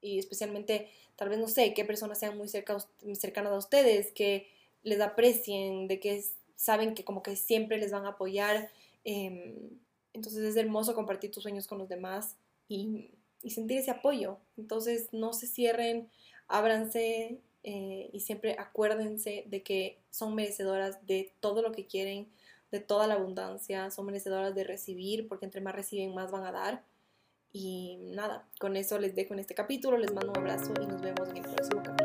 y 0.00 0.18
especialmente, 0.18 0.88
tal 1.14 1.28
vez 1.28 1.38
no 1.38 1.46
sé, 1.46 1.74
qué 1.74 1.84
personas 1.84 2.18
sean 2.18 2.38
muy 2.38 2.48
cerca, 2.48 2.78
cercanas 3.12 3.52
a 3.52 3.58
ustedes, 3.58 4.12
que 4.12 4.48
les 4.82 5.02
aprecien, 5.02 5.88
de 5.88 6.00
que 6.00 6.24
saben 6.56 6.94
que 6.94 7.04
como 7.04 7.22
que 7.22 7.36
siempre 7.36 7.76
les 7.76 7.92
van 7.92 8.06
a 8.06 8.12
apoyar. 8.12 8.70
Em, 9.04 9.70
entonces 10.12 10.42
es 10.44 10.56
hermoso 10.56 10.94
compartir 10.94 11.30
tus 11.30 11.42
sueños 11.42 11.66
con 11.66 11.78
los 11.78 11.88
demás 11.88 12.36
y, 12.68 13.10
sentir 13.48 13.78
ese 13.78 13.90
apoyo. 13.90 14.38
Entonces 14.56 15.08
no 15.12 15.34
se 15.34 15.46
cierren, 15.46 16.08
ábranse 16.48 17.40
eh, 17.62 18.08
y 18.10 18.20
siempre 18.20 18.56
acuérdense 18.58 19.44
de 19.48 19.62
que 19.62 19.98
son 20.10 20.34
merecedoras 20.34 21.06
de 21.06 21.30
todo 21.40 21.60
lo 21.60 21.72
que 21.72 21.86
quieren, 21.86 22.28
de 22.70 22.80
toda 22.80 23.06
la 23.06 23.14
abundancia, 23.14 23.90
son 23.90 24.06
merecedoras 24.06 24.54
de 24.54 24.64
recibir, 24.64 25.28
porque 25.28 25.44
entre 25.44 25.60
más 25.60 25.74
reciben, 25.74 26.14
más 26.14 26.30
van 26.30 26.44
a 26.44 26.52
dar. 26.52 26.84
Y 27.52 27.98
nada, 28.14 28.48
con 28.58 28.76
eso 28.76 28.98
les 28.98 29.14
dejo 29.14 29.34
en 29.34 29.40
este 29.40 29.54
capítulo, 29.54 29.98
les 29.98 30.12
mando 30.12 30.32
un 30.32 30.38
abrazo 30.38 30.72
y 30.82 30.86
nos 30.86 31.02
vemos 31.02 31.28
en 31.28 31.36
el 31.36 32.03